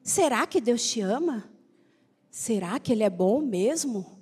Será 0.02 0.48
que 0.48 0.60
Deus 0.60 0.82
te 0.82 1.02
ama? 1.02 1.48
Será 2.32 2.80
que 2.80 2.92
Ele 2.92 3.04
é 3.04 3.10
bom 3.10 3.40
mesmo? 3.40 4.20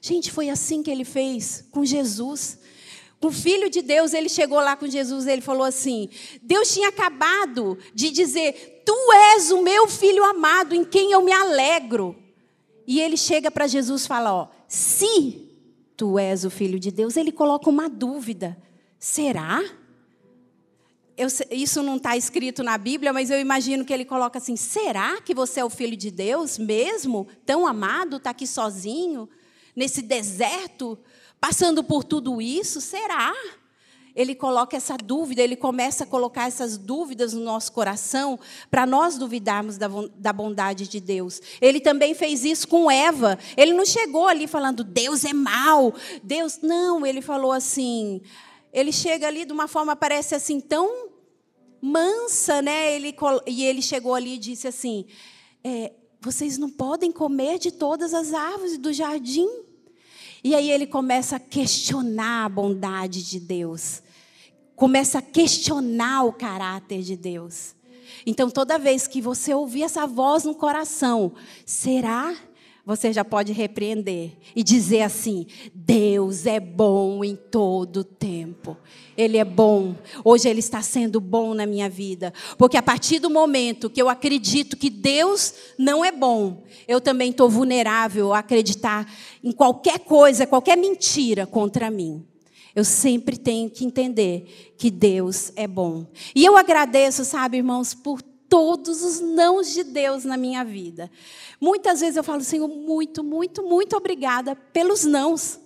Gente, 0.00 0.32
foi 0.32 0.50
assim 0.50 0.82
que 0.82 0.90
ele 0.90 1.04
fez 1.04 1.64
com 1.70 1.84
Jesus. 1.84 2.58
O 3.20 3.32
filho 3.32 3.70
de 3.70 3.80
Deus, 3.82 4.12
ele 4.12 4.28
chegou 4.28 4.58
lá 4.60 4.76
com 4.76 4.86
Jesus, 4.86 5.26
ele 5.26 5.40
falou 5.40 5.64
assim: 5.64 6.08
Deus 6.42 6.72
tinha 6.72 6.88
acabado 6.88 7.78
de 7.94 8.10
dizer: 8.10 8.82
Tu 8.84 9.12
és 9.34 9.50
o 9.50 9.62
meu 9.62 9.88
filho 9.88 10.22
amado, 10.24 10.74
em 10.74 10.84
quem 10.84 11.12
eu 11.12 11.22
me 11.22 11.32
alegro. 11.32 12.14
E 12.86 13.00
ele 13.00 13.16
chega 13.16 13.50
para 13.50 13.66
Jesus 13.66 14.04
e 14.04 14.08
fala: 14.08 14.32
Ó, 14.34 14.48
se 14.68 15.48
tu 15.96 16.18
és 16.18 16.44
o 16.44 16.50
filho 16.50 16.78
de 16.78 16.90
Deus, 16.90 17.16
ele 17.16 17.32
coloca 17.32 17.70
uma 17.70 17.88
dúvida: 17.88 18.56
será? 18.98 19.64
Eu, 21.16 21.28
isso 21.50 21.82
não 21.82 21.96
está 21.96 22.14
escrito 22.14 22.62
na 22.62 22.76
Bíblia, 22.76 23.10
mas 23.10 23.30
eu 23.30 23.40
imagino 23.40 23.84
que 23.84 23.92
ele 23.92 24.04
coloca 24.04 24.38
assim: 24.38 24.56
será 24.56 25.20
que 25.22 25.34
você 25.34 25.60
é 25.60 25.64
o 25.64 25.70
filho 25.70 25.96
de 25.96 26.10
Deus 26.10 26.58
mesmo? 26.58 27.26
Tão 27.46 27.66
amado, 27.66 28.18
está 28.18 28.30
aqui 28.30 28.46
sozinho, 28.46 29.26
nesse 29.74 30.02
deserto? 30.02 30.98
Passando 31.46 31.84
por 31.84 32.02
tudo 32.02 32.42
isso? 32.42 32.80
Será? 32.80 33.32
Ele 34.16 34.34
coloca 34.34 34.76
essa 34.76 34.96
dúvida, 34.96 35.40
ele 35.40 35.54
começa 35.54 36.02
a 36.02 36.06
colocar 36.06 36.48
essas 36.48 36.76
dúvidas 36.76 37.32
no 37.32 37.44
nosso 37.44 37.70
coração 37.70 38.36
para 38.68 38.84
nós 38.84 39.16
duvidarmos 39.16 39.78
da, 39.78 39.86
da 40.16 40.32
bondade 40.32 40.88
de 40.88 40.98
Deus. 40.98 41.40
Ele 41.60 41.78
também 41.78 42.14
fez 42.14 42.44
isso 42.44 42.66
com 42.66 42.90
Eva. 42.90 43.38
Ele 43.56 43.72
não 43.74 43.86
chegou 43.86 44.26
ali 44.26 44.48
falando, 44.48 44.82
Deus 44.82 45.24
é 45.24 45.32
mal, 45.32 45.94
Deus. 46.20 46.58
Não, 46.62 47.06
ele 47.06 47.22
falou 47.22 47.52
assim. 47.52 48.20
Ele 48.72 48.90
chega 48.90 49.28
ali 49.28 49.44
de 49.44 49.52
uma 49.52 49.68
forma, 49.68 49.94
parece 49.94 50.34
assim, 50.34 50.58
tão 50.58 51.10
mansa, 51.80 52.60
né? 52.60 52.92
Ele, 52.96 53.14
e 53.46 53.64
ele 53.64 53.82
chegou 53.82 54.16
ali 54.16 54.34
e 54.34 54.38
disse 54.38 54.66
assim: 54.66 55.06
é, 55.62 55.92
Vocês 56.20 56.58
não 56.58 56.70
podem 56.70 57.12
comer 57.12 57.60
de 57.60 57.70
todas 57.70 58.12
as 58.12 58.34
árvores 58.34 58.78
do 58.78 58.92
jardim. 58.92 59.65
E 60.46 60.54
aí 60.54 60.70
ele 60.70 60.86
começa 60.86 61.34
a 61.34 61.40
questionar 61.40 62.44
a 62.44 62.48
bondade 62.48 63.20
de 63.28 63.40
Deus. 63.40 64.00
Começa 64.76 65.18
a 65.18 65.22
questionar 65.22 66.22
o 66.22 66.32
caráter 66.32 67.02
de 67.02 67.16
Deus. 67.16 67.74
Então, 68.24 68.48
toda 68.48 68.78
vez 68.78 69.08
que 69.08 69.20
você 69.20 69.52
ouvir 69.52 69.82
essa 69.82 70.06
voz 70.06 70.44
no 70.44 70.54
coração, 70.54 71.32
será? 71.64 72.32
Você 72.86 73.12
já 73.12 73.24
pode 73.24 73.52
repreender 73.52 74.30
e 74.54 74.62
dizer 74.62 75.02
assim: 75.02 75.48
Deus 75.74 76.46
é 76.46 76.60
bom 76.60 77.24
em 77.24 77.34
todo 77.34 78.04
tempo. 78.04 78.76
Ele 79.16 79.38
é 79.38 79.44
bom. 79.44 79.96
Hoje 80.24 80.48
Ele 80.48 80.60
está 80.60 80.80
sendo 80.80 81.20
bom 81.20 81.52
na 81.52 81.66
minha 81.66 81.90
vida. 81.90 82.32
Porque 82.56 82.76
a 82.76 82.82
partir 82.82 83.18
do 83.18 83.28
momento 83.28 83.90
que 83.90 84.00
eu 84.00 84.08
acredito 84.08 84.76
que 84.76 84.88
Deus 84.88 85.52
não 85.76 86.04
é 86.04 86.12
bom, 86.12 86.62
eu 86.86 87.00
também 87.00 87.30
estou 87.30 87.50
vulnerável 87.50 88.32
a 88.32 88.38
acreditar 88.38 89.12
em 89.42 89.50
qualquer 89.50 89.98
coisa, 89.98 90.46
qualquer 90.46 90.78
mentira 90.78 91.44
contra 91.44 91.90
mim. 91.90 92.24
Eu 92.72 92.84
sempre 92.84 93.36
tenho 93.36 93.68
que 93.68 93.84
entender 93.84 94.74
que 94.78 94.92
Deus 94.92 95.50
é 95.56 95.66
bom. 95.66 96.06
E 96.36 96.44
eu 96.44 96.56
agradeço, 96.56 97.24
sabe, 97.24 97.56
irmãos, 97.56 97.94
por 97.94 98.22
todos 98.48 99.02
os 99.02 99.20
nãos 99.20 99.72
de 99.72 99.84
Deus 99.84 100.24
na 100.24 100.36
minha 100.36 100.64
vida. 100.64 101.10
Muitas 101.60 102.00
vezes 102.00 102.16
eu 102.16 102.24
falo, 102.24 102.42
Senhor, 102.42 102.68
muito, 102.68 103.22
muito, 103.22 103.62
muito 103.62 103.96
obrigada 103.96 104.54
pelos 104.54 105.04
nãos. 105.04 105.58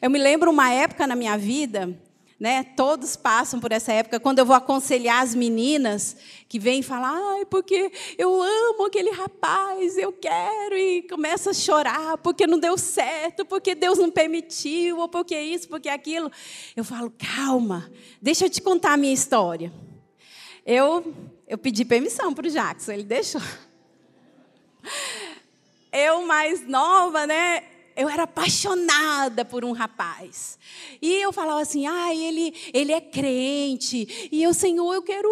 Eu 0.00 0.10
me 0.10 0.18
lembro 0.18 0.50
uma 0.50 0.70
época 0.72 1.06
na 1.06 1.16
minha 1.16 1.36
vida 1.36 1.96
né? 2.42 2.64
Todos 2.64 3.14
passam 3.14 3.60
por 3.60 3.70
essa 3.70 3.92
época. 3.92 4.18
Quando 4.18 4.40
eu 4.40 4.44
vou 4.44 4.56
aconselhar 4.56 5.22
as 5.22 5.32
meninas 5.32 6.16
que 6.48 6.58
vêm 6.58 6.82
falar, 6.82 7.14
ai, 7.14 7.44
porque 7.44 7.92
eu 8.18 8.42
amo 8.42 8.84
aquele 8.84 9.10
rapaz, 9.12 9.96
eu 9.96 10.12
quero, 10.12 10.76
e 10.76 11.02
começa 11.02 11.50
a 11.50 11.54
chorar 11.54 12.18
porque 12.18 12.44
não 12.44 12.58
deu 12.58 12.76
certo, 12.76 13.44
porque 13.44 13.76
Deus 13.76 13.96
não 13.96 14.10
permitiu, 14.10 14.98
ou 14.98 15.08
porque 15.08 15.38
isso, 15.38 15.68
porque 15.68 15.88
aquilo. 15.88 16.32
Eu 16.74 16.82
falo, 16.82 17.12
calma, 17.16 17.88
deixa 18.20 18.46
eu 18.46 18.50
te 18.50 18.60
contar 18.60 18.94
a 18.94 18.96
minha 18.96 19.14
história. 19.14 19.72
Eu, 20.66 21.14
eu 21.52 21.58
pedi 21.58 21.84
permissão 21.84 22.32
para 22.32 22.46
o 22.46 22.50
Jackson, 22.50 22.92
ele 22.92 23.02
deixou. 23.02 23.42
Eu, 25.92 26.26
mais 26.26 26.66
nova, 26.66 27.26
né? 27.26 27.64
eu 27.94 28.08
era 28.08 28.22
apaixonada 28.22 29.44
por 29.44 29.62
um 29.62 29.72
rapaz. 29.72 30.58
E 31.02 31.12
eu 31.12 31.30
falava 31.30 31.60
assim: 31.60 31.86
ah, 31.86 32.14
ele, 32.14 32.54
ele 32.72 32.90
é 32.90 33.02
crente. 33.02 34.30
E 34.32 34.42
eu, 34.42 34.54
Senhor, 34.54 34.94
eu 34.94 35.02
quero 35.02 35.28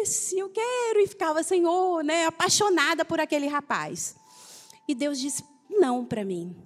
esse, 0.00 0.36
eu 0.36 0.48
quero. 0.48 0.98
E 0.98 1.06
ficava, 1.06 1.44
Senhor, 1.44 2.02
né, 2.02 2.26
apaixonada 2.26 3.04
por 3.04 3.20
aquele 3.20 3.46
rapaz. 3.46 4.16
E 4.88 4.96
Deus 4.96 5.20
disse: 5.20 5.44
não 5.70 6.04
para 6.04 6.24
mim. 6.24 6.56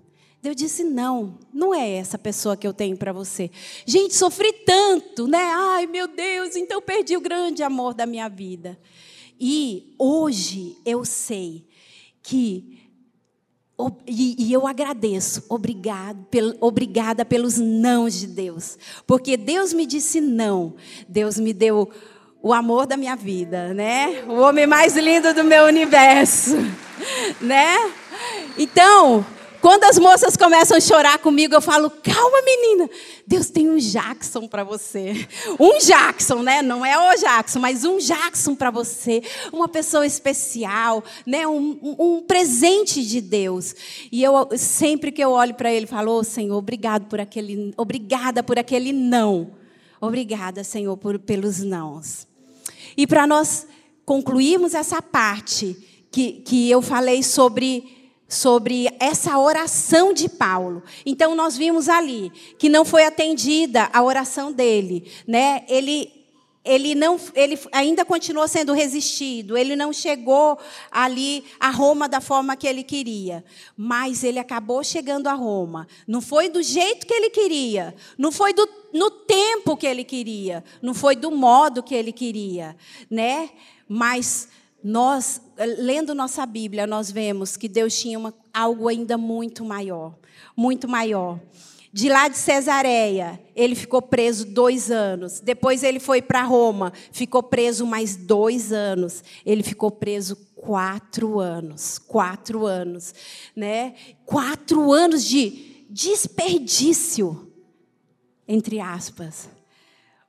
Deus 0.46 0.54
disse: 0.54 0.84
não, 0.84 1.36
não 1.52 1.74
é 1.74 1.90
essa 1.90 2.16
pessoa 2.16 2.56
que 2.56 2.64
eu 2.64 2.72
tenho 2.72 2.96
para 2.96 3.12
você. 3.12 3.50
Gente, 3.84 4.14
sofri 4.14 4.52
tanto, 4.64 5.26
né? 5.26 5.42
Ai, 5.42 5.88
meu 5.88 6.06
Deus, 6.06 6.54
então 6.54 6.80
perdi 6.80 7.16
o 7.16 7.20
grande 7.20 7.64
amor 7.64 7.94
da 7.94 8.06
minha 8.06 8.28
vida. 8.28 8.78
E 9.40 9.92
hoje 9.98 10.76
eu 10.84 11.04
sei 11.04 11.66
que 12.22 12.78
e, 14.06 14.52
eu 14.52 14.68
agradeço, 14.68 15.44
obrigado, 15.48 16.24
obrigada 16.60 17.24
pelos 17.24 17.58
nãos 17.58 18.14
de 18.14 18.28
Deus. 18.28 18.78
Porque 19.04 19.36
Deus 19.36 19.72
me 19.72 19.84
disse 19.84 20.20
não. 20.20 20.76
Deus 21.08 21.40
me 21.40 21.52
deu 21.52 21.90
o 22.40 22.52
amor 22.52 22.86
da 22.86 22.96
minha 22.96 23.16
vida, 23.16 23.74
né? 23.74 24.22
O 24.28 24.34
homem 24.34 24.64
mais 24.64 24.96
lindo 24.96 25.34
do 25.34 25.42
meu 25.42 25.64
universo, 25.64 26.54
né? 27.42 27.92
Então, 28.56 29.26
quando 29.66 29.82
as 29.82 29.98
moças 29.98 30.36
começam 30.36 30.76
a 30.76 30.80
chorar 30.80 31.18
comigo, 31.18 31.52
eu 31.52 31.60
falo: 31.60 31.90
calma, 31.90 32.40
menina, 32.42 32.88
Deus 33.26 33.50
tem 33.50 33.68
um 33.68 33.76
Jackson 33.76 34.46
para 34.46 34.62
você. 34.62 35.26
Um 35.58 35.78
Jackson, 35.80 36.40
né? 36.40 36.62
Não 36.62 36.86
é 36.86 36.96
o 36.96 37.18
Jackson, 37.18 37.58
mas 37.58 37.84
um 37.84 37.98
Jackson 37.98 38.54
para 38.54 38.70
você. 38.70 39.20
Uma 39.52 39.66
pessoa 39.66 40.06
especial, 40.06 41.02
né? 41.26 41.48
Um, 41.48 41.76
um, 41.82 42.22
presente 42.22 43.04
de 43.04 43.20
Deus. 43.20 43.74
E 44.12 44.22
eu, 44.22 44.50
sempre 44.56 45.10
que 45.10 45.20
eu 45.20 45.32
olho 45.32 45.54
para 45.54 45.72
ele, 45.72 45.88
falo: 45.88 46.16
oh, 46.16 46.22
Senhor, 46.22 46.56
obrigado 46.56 47.06
por 47.06 47.18
aquele, 47.20 47.74
obrigada 47.76 48.44
por 48.44 48.60
aquele 48.60 48.92
não. 48.92 49.50
Obrigada, 50.00 50.62
Senhor, 50.62 50.96
por, 50.96 51.18
pelos 51.18 51.58
nãos. 51.58 52.28
E 52.96 53.04
para 53.04 53.26
nós 53.26 53.66
concluirmos 54.04 54.74
essa 54.74 55.02
parte 55.02 55.76
que, 56.12 56.34
que 56.34 56.70
eu 56.70 56.80
falei 56.80 57.20
sobre 57.24 57.95
sobre 58.28 58.88
essa 58.98 59.38
oração 59.38 60.12
de 60.12 60.28
Paulo. 60.28 60.82
Então 61.04 61.34
nós 61.34 61.56
vimos 61.56 61.88
ali 61.88 62.32
que 62.58 62.68
não 62.68 62.84
foi 62.84 63.04
atendida 63.04 63.88
a 63.92 64.02
oração 64.02 64.52
dele, 64.52 65.10
né? 65.26 65.64
Ele 65.68 66.12
ele 66.66 66.96
não 66.96 67.16
ele 67.32 67.56
ainda 67.70 68.04
continuou 68.04 68.48
sendo 68.48 68.72
resistido, 68.72 69.56
ele 69.56 69.76
não 69.76 69.92
chegou 69.92 70.58
ali 70.90 71.44
a 71.60 71.70
Roma 71.70 72.08
da 72.08 72.20
forma 72.20 72.56
que 72.56 72.66
ele 72.66 72.82
queria, 72.82 73.44
mas 73.76 74.24
ele 74.24 74.40
acabou 74.40 74.82
chegando 74.82 75.28
a 75.28 75.32
Roma. 75.32 75.86
Não 76.08 76.20
foi 76.20 76.48
do 76.48 76.60
jeito 76.60 77.06
que 77.06 77.14
ele 77.14 77.30
queria, 77.30 77.94
não 78.18 78.32
foi 78.32 78.52
do, 78.52 78.68
no 78.92 79.12
tempo 79.12 79.76
que 79.76 79.86
ele 79.86 80.02
queria, 80.02 80.64
não 80.82 80.92
foi 80.92 81.14
do 81.14 81.30
modo 81.30 81.84
que 81.84 81.94
ele 81.94 82.10
queria, 82.12 82.76
né? 83.08 83.50
Mas 83.88 84.48
nós, 84.88 85.40
lendo 85.78 86.14
nossa 86.14 86.46
Bíblia, 86.46 86.86
nós 86.86 87.10
vemos 87.10 87.56
que 87.56 87.68
Deus 87.68 87.98
tinha 87.98 88.16
uma, 88.16 88.32
algo 88.54 88.86
ainda 88.86 89.18
muito 89.18 89.64
maior, 89.64 90.14
muito 90.56 90.86
maior. 90.86 91.40
De 91.92 92.08
lá 92.08 92.28
de 92.28 92.38
Cesareia, 92.38 93.40
ele 93.56 93.74
ficou 93.74 94.00
preso 94.00 94.46
dois 94.46 94.88
anos. 94.88 95.40
Depois 95.40 95.82
ele 95.82 95.98
foi 95.98 96.22
para 96.22 96.44
Roma, 96.44 96.92
ficou 97.10 97.42
preso 97.42 97.84
mais 97.84 98.14
dois 98.14 98.72
anos. 98.72 99.24
Ele 99.44 99.64
ficou 99.64 99.90
preso 99.90 100.36
quatro 100.54 101.40
anos, 101.40 101.98
quatro 101.98 102.64
anos, 102.64 103.12
né? 103.56 103.92
Quatro 104.24 104.92
anos 104.92 105.24
de 105.24 105.84
desperdício, 105.90 107.50
entre 108.46 108.78
aspas, 108.78 109.48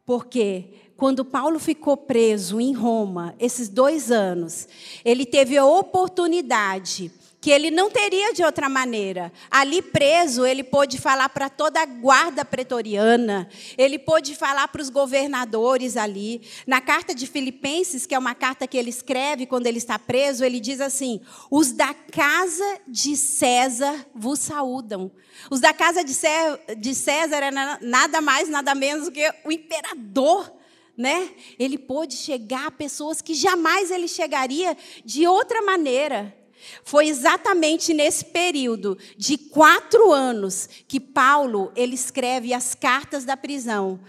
porque 0.03 0.86
quando 0.97 1.23
Paulo 1.23 1.59
ficou 1.59 1.95
preso 1.95 2.59
em 2.59 2.73
Roma, 2.73 3.35
esses 3.39 3.69
dois 3.69 4.11
anos, 4.11 4.67
ele 5.05 5.25
teve 5.25 5.55
a 5.55 5.63
oportunidade 5.63 7.11
que 7.39 7.51
ele 7.51 7.69
não 7.69 7.89
teria 7.89 8.33
de 8.33 8.43
outra 8.43 8.67
maneira. 8.67 9.31
Ali 9.49 9.79
preso, 9.81 10.43
ele 10.43 10.63
pôde 10.63 10.97
falar 10.97 11.29
para 11.29 11.49
toda 11.49 11.79
a 11.79 11.85
guarda 11.85 12.43
pretoriana, 12.43 13.47
ele 13.77 13.99
pôde 13.99 14.35
falar 14.35 14.67
para 14.69 14.81
os 14.81 14.89
governadores 14.89 15.95
ali. 15.95 16.41
Na 16.65 16.81
carta 16.81 17.13
de 17.13 17.27
Filipenses, 17.27 18.07
que 18.07 18.15
é 18.15 18.19
uma 18.19 18.33
carta 18.33 18.67
que 18.67 18.75
ele 18.75 18.89
escreve 18.89 19.45
quando 19.45 19.67
ele 19.67 19.77
está 19.77 19.99
preso, 19.99 20.43
ele 20.43 20.59
diz 20.59 20.81
assim: 20.81 21.21
Os 21.51 21.71
da 21.71 21.93
casa 21.93 22.79
de 22.87 23.15
César 23.15 24.07
vos 24.15 24.39
saúdam. 24.39 25.11
Os 25.51 25.59
da 25.59 25.73
casa 25.73 26.03
de 26.03 26.95
César 26.95 27.37
era 27.37 27.79
nada 27.81 28.19
mais, 28.19 28.49
nada 28.49 28.73
menos 28.73 29.05
do 29.05 29.11
que 29.11 29.31
o 29.45 29.51
imperador 29.51 30.56
né? 30.97 31.29
Ele 31.59 31.77
pôde 31.77 32.15
chegar 32.15 32.67
a 32.67 32.71
pessoas 32.71 33.21
que 33.21 33.35
jamais 33.35 33.91
ele 33.91 34.07
chegaria 34.07 34.75
de 35.05 35.27
outra 35.27 35.61
maneira. 35.61 36.35
Foi 36.83 37.07
exatamente 37.07 37.93
nesse 37.93 38.25
período 38.25 38.97
de 39.15 39.37
quatro 39.37 40.11
anos 40.11 40.67
que 40.87 40.99
Paulo 40.99 41.71
ele 41.75 41.93
escreve 41.93 42.51
as 42.51 42.73
cartas 42.73 43.23
da 43.23 43.37
prisão. 43.37 43.99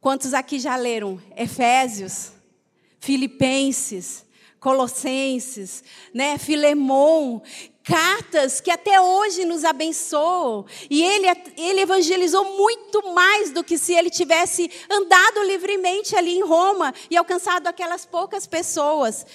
Quantos 0.00 0.34
aqui 0.34 0.58
já 0.58 0.76
leram 0.76 1.20
Efésios, 1.36 2.32
Filipenses, 3.00 4.26
Colossenses, 4.60 5.82
né? 6.12 6.38
Filemon, 6.38 7.40
cartas 7.84 8.60
que 8.60 8.70
até 8.70 9.00
hoje 9.00 9.44
nos 9.44 9.64
abençoam. 9.64 10.64
E 10.88 11.02
ele, 11.02 11.26
ele 11.56 11.80
evangelizou 11.80 12.56
muito 12.56 13.12
mais 13.12 13.50
do 13.50 13.64
que 13.64 13.76
se 13.76 13.92
ele 13.94 14.10
tivesse 14.10 14.70
andado 14.90 15.42
livremente 15.44 16.16
ali 16.16 16.36
em 16.36 16.42
Roma 16.42 16.94
e 17.10 17.16
alcançado 17.16 17.66
aquelas 17.66 18.06
poucas 18.06 18.46
pessoas. 18.46 19.26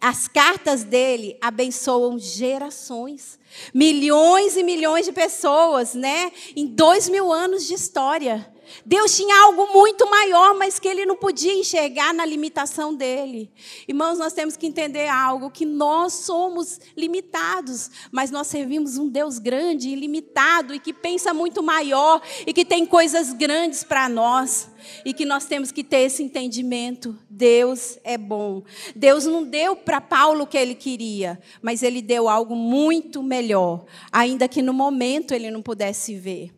As 0.00 0.28
cartas 0.28 0.84
dele 0.84 1.36
abençoam 1.40 2.18
gerações. 2.18 3.38
Milhões 3.72 4.56
e 4.56 4.62
milhões 4.62 5.06
de 5.06 5.12
pessoas, 5.12 5.94
né? 5.94 6.30
Em 6.54 6.66
dois 6.66 7.08
mil 7.08 7.32
anos 7.32 7.66
de 7.66 7.74
história. 7.74 8.55
Deus 8.84 9.16
tinha 9.16 9.42
algo 9.42 9.72
muito 9.72 10.08
maior, 10.08 10.54
mas 10.54 10.78
que 10.78 10.88
ele 10.88 11.06
não 11.06 11.16
podia 11.16 11.52
enxergar 11.52 12.12
na 12.12 12.24
limitação 12.24 12.94
dele. 12.94 13.50
Irmãos, 13.88 14.18
nós 14.18 14.32
temos 14.32 14.56
que 14.56 14.66
entender 14.66 15.08
algo: 15.08 15.50
que 15.50 15.66
nós 15.66 16.12
somos 16.12 16.80
limitados, 16.96 17.90
mas 18.10 18.30
nós 18.30 18.46
servimos 18.46 18.96
um 18.98 19.08
Deus 19.08 19.38
grande, 19.38 19.90
ilimitado 19.90 20.74
e 20.74 20.78
que 20.78 20.92
pensa 20.92 21.32
muito 21.32 21.62
maior 21.62 22.20
e 22.46 22.52
que 22.52 22.64
tem 22.64 22.86
coisas 22.86 23.32
grandes 23.32 23.84
para 23.84 24.08
nós. 24.08 24.68
E 25.04 25.12
que 25.12 25.24
nós 25.24 25.46
temos 25.46 25.72
que 25.72 25.82
ter 25.82 26.02
esse 26.02 26.22
entendimento. 26.22 27.18
Deus 27.28 27.98
é 28.04 28.16
bom. 28.16 28.62
Deus 28.94 29.24
não 29.24 29.42
deu 29.42 29.74
para 29.74 30.00
Paulo 30.00 30.44
o 30.44 30.46
que 30.46 30.56
ele 30.56 30.76
queria, 30.76 31.40
mas 31.60 31.82
ele 31.82 32.00
deu 32.00 32.28
algo 32.28 32.54
muito 32.54 33.22
melhor, 33.22 33.84
ainda 34.12 34.46
que 34.46 34.62
no 34.62 34.72
momento 34.72 35.32
ele 35.32 35.50
não 35.50 35.60
pudesse 35.60 36.14
ver. 36.14 36.55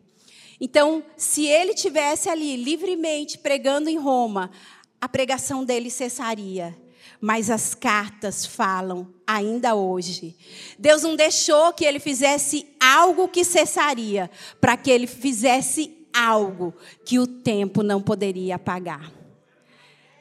Então, 0.59 1.03
se 1.15 1.45
ele 1.45 1.73
tivesse 1.73 2.29
ali 2.29 2.55
livremente 2.55 3.37
pregando 3.37 3.89
em 3.89 3.97
Roma, 3.97 4.51
a 4.99 5.07
pregação 5.07 5.63
dele 5.63 5.89
cessaria. 5.89 6.75
mas 7.21 7.49
as 7.49 7.75
cartas 7.75 8.45
falam 8.45 9.13
ainda 9.27 9.75
hoje. 9.75 10.35
Deus 10.77 11.03
não 11.03 11.15
deixou 11.15 11.73
que 11.73 11.83
ele 11.83 11.99
fizesse 11.99 12.65
algo 12.79 13.27
que 13.27 13.43
cessaria, 13.43 14.29
para 14.61 14.77
que 14.77 14.89
ele 14.89 15.07
fizesse 15.07 15.97
algo 16.13 16.73
que 17.05 17.19
o 17.19 17.27
tempo 17.27 17.83
não 17.83 18.01
poderia 18.01 18.55
apagar. 18.55 19.11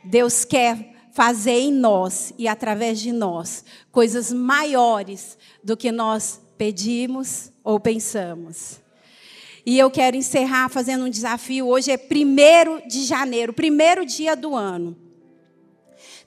Deus 0.05 0.45
quer 0.45 0.95
fazer 1.13 1.59
em 1.59 1.73
nós 1.73 2.33
e 2.39 2.47
através 2.47 3.01
de 3.01 3.13
nós 3.13 3.65
coisas 3.91 4.33
maiores 4.33 5.37
do 5.63 5.77
que 5.77 5.91
nós 5.91 6.41
pedimos 6.57 7.51
ou 7.65 7.81
pensamos. 7.81 8.81
E 9.69 9.79
eu 9.79 9.91
quero 9.91 10.17
encerrar 10.17 10.71
fazendo 10.71 11.05
um 11.05 11.11
desafio. 11.11 11.67
Hoje 11.67 11.91
é 11.91 11.99
1 11.99 12.89
de 12.89 13.05
janeiro, 13.05 13.53
primeiro 13.53 14.07
dia 14.07 14.35
do 14.35 14.55
ano. 14.55 14.97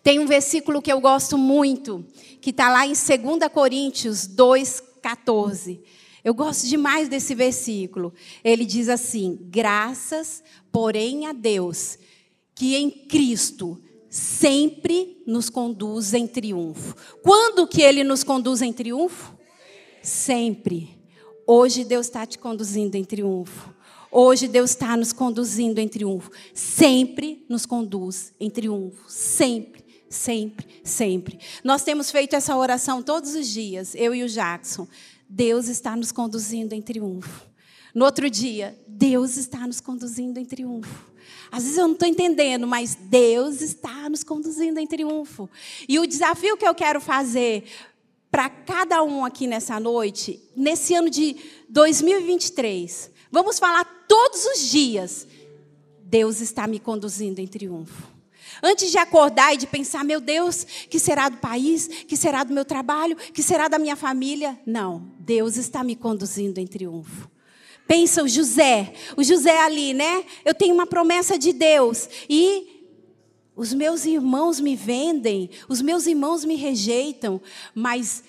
Tem 0.03 0.19
um 0.19 0.27
versículo 0.27 0.79
que 0.79 0.93
eu 0.93 1.01
gosto 1.01 1.39
muito, 1.39 2.05
que 2.39 2.51
está 2.51 2.69
lá 2.69 2.85
em 2.85 2.93
2 2.93 3.51
Coríntios 3.51 4.27
2,14. 4.27 5.79
Eu 6.23 6.35
gosto 6.35 6.67
demais 6.67 7.09
desse 7.09 7.33
versículo. 7.33 8.13
Ele 8.43 8.63
diz 8.63 8.87
assim: 8.87 9.39
Graças, 9.49 10.43
porém, 10.71 11.25
a 11.25 11.33
Deus, 11.33 11.97
que 12.53 12.75
em 12.75 12.91
Cristo 12.91 13.81
sempre 14.07 15.23
nos 15.25 15.49
conduz 15.49 16.13
em 16.13 16.27
triunfo. 16.27 16.95
Quando 17.23 17.65
que 17.65 17.81
ele 17.81 18.03
nos 18.03 18.23
conduz 18.23 18.61
em 18.61 18.71
triunfo? 18.71 19.35
Sempre. 19.99 21.00
Hoje 21.53 21.83
Deus 21.83 22.05
está 22.05 22.25
te 22.25 22.39
conduzindo 22.39 22.95
em 22.95 23.03
triunfo. 23.03 23.73
Hoje 24.09 24.47
Deus 24.47 24.69
está 24.69 24.95
nos 24.95 25.11
conduzindo 25.11 25.79
em 25.79 25.87
triunfo. 25.89 26.31
Sempre 26.53 27.45
nos 27.49 27.65
conduz 27.65 28.31
em 28.39 28.49
triunfo. 28.49 29.03
Sempre, 29.09 29.83
sempre, 30.09 30.65
sempre. 30.81 31.39
Nós 31.61 31.83
temos 31.83 32.09
feito 32.09 32.37
essa 32.37 32.55
oração 32.55 33.03
todos 33.03 33.35
os 33.35 33.49
dias, 33.49 33.93
eu 33.95 34.15
e 34.15 34.23
o 34.23 34.29
Jackson. 34.29 34.87
Deus 35.27 35.67
está 35.67 35.93
nos 35.93 36.09
conduzindo 36.13 36.71
em 36.71 36.81
triunfo. 36.81 37.45
No 37.93 38.05
outro 38.05 38.29
dia, 38.29 38.79
Deus 38.87 39.35
está 39.35 39.67
nos 39.67 39.81
conduzindo 39.81 40.39
em 40.39 40.45
triunfo. 40.45 41.11
Às 41.51 41.63
vezes 41.63 41.77
eu 41.77 41.85
não 41.85 41.95
estou 41.95 42.07
entendendo, 42.07 42.65
mas 42.65 42.95
Deus 42.95 43.59
está 43.59 44.09
nos 44.09 44.23
conduzindo 44.23 44.79
em 44.79 44.87
triunfo. 44.87 45.49
E 45.85 45.99
o 45.99 46.07
desafio 46.07 46.55
que 46.55 46.65
eu 46.65 46.73
quero 46.73 47.01
fazer 47.01 47.65
para 48.31 48.49
cada 48.49 49.03
um 49.03 49.25
aqui 49.25 49.45
nessa 49.45 49.77
noite, 49.79 50.41
nesse 50.55 50.95
ano 50.95 51.09
de 51.09 51.35
2023, 51.67 53.11
vamos 53.29 53.59
falar 53.59 53.83
todos 54.07 54.45
os 54.45 54.71
dias: 54.71 55.27
Deus 56.03 56.39
está 56.39 56.65
me 56.65 56.79
conduzindo 56.79 57.39
em 57.39 57.47
triunfo. 57.47 58.09
Antes 58.63 58.91
de 58.91 58.97
acordar 58.97 59.53
e 59.53 59.57
de 59.57 59.67
pensar, 59.67 60.03
meu 60.03 60.21
Deus, 60.21 60.63
que 60.89 60.99
será 60.99 61.29
do 61.29 61.37
país, 61.37 61.87
que 61.87 62.15
será 62.15 62.43
do 62.43 62.53
meu 62.53 62.63
trabalho, 62.63 63.15
que 63.15 63.43
será 63.43 63.67
da 63.67 63.79
minha 63.79 63.95
família? 63.95 64.59
Não, 64.65 65.11
Deus 65.19 65.57
está 65.57 65.83
me 65.83 65.95
conduzindo 65.95 66.59
em 66.59 66.67
triunfo. 66.67 67.29
Pensa 67.87 68.23
o 68.23 68.27
José, 68.27 68.93
o 69.17 69.23
José 69.23 69.57
ali, 69.63 69.93
né? 69.93 70.23
Eu 70.45 70.53
tenho 70.53 70.73
uma 70.73 70.87
promessa 70.87 71.37
de 71.37 71.51
Deus 71.51 72.07
e 72.29 72.70
os 73.61 73.75
meus 73.75 74.05
irmãos 74.05 74.59
me 74.59 74.75
vendem, 74.75 75.47
os 75.69 75.83
meus 75.83 76.07
irmãos 76.07 76.43
me 76.43 76.55
rejeitam, 76.55 77.39
mas 77.75 78.23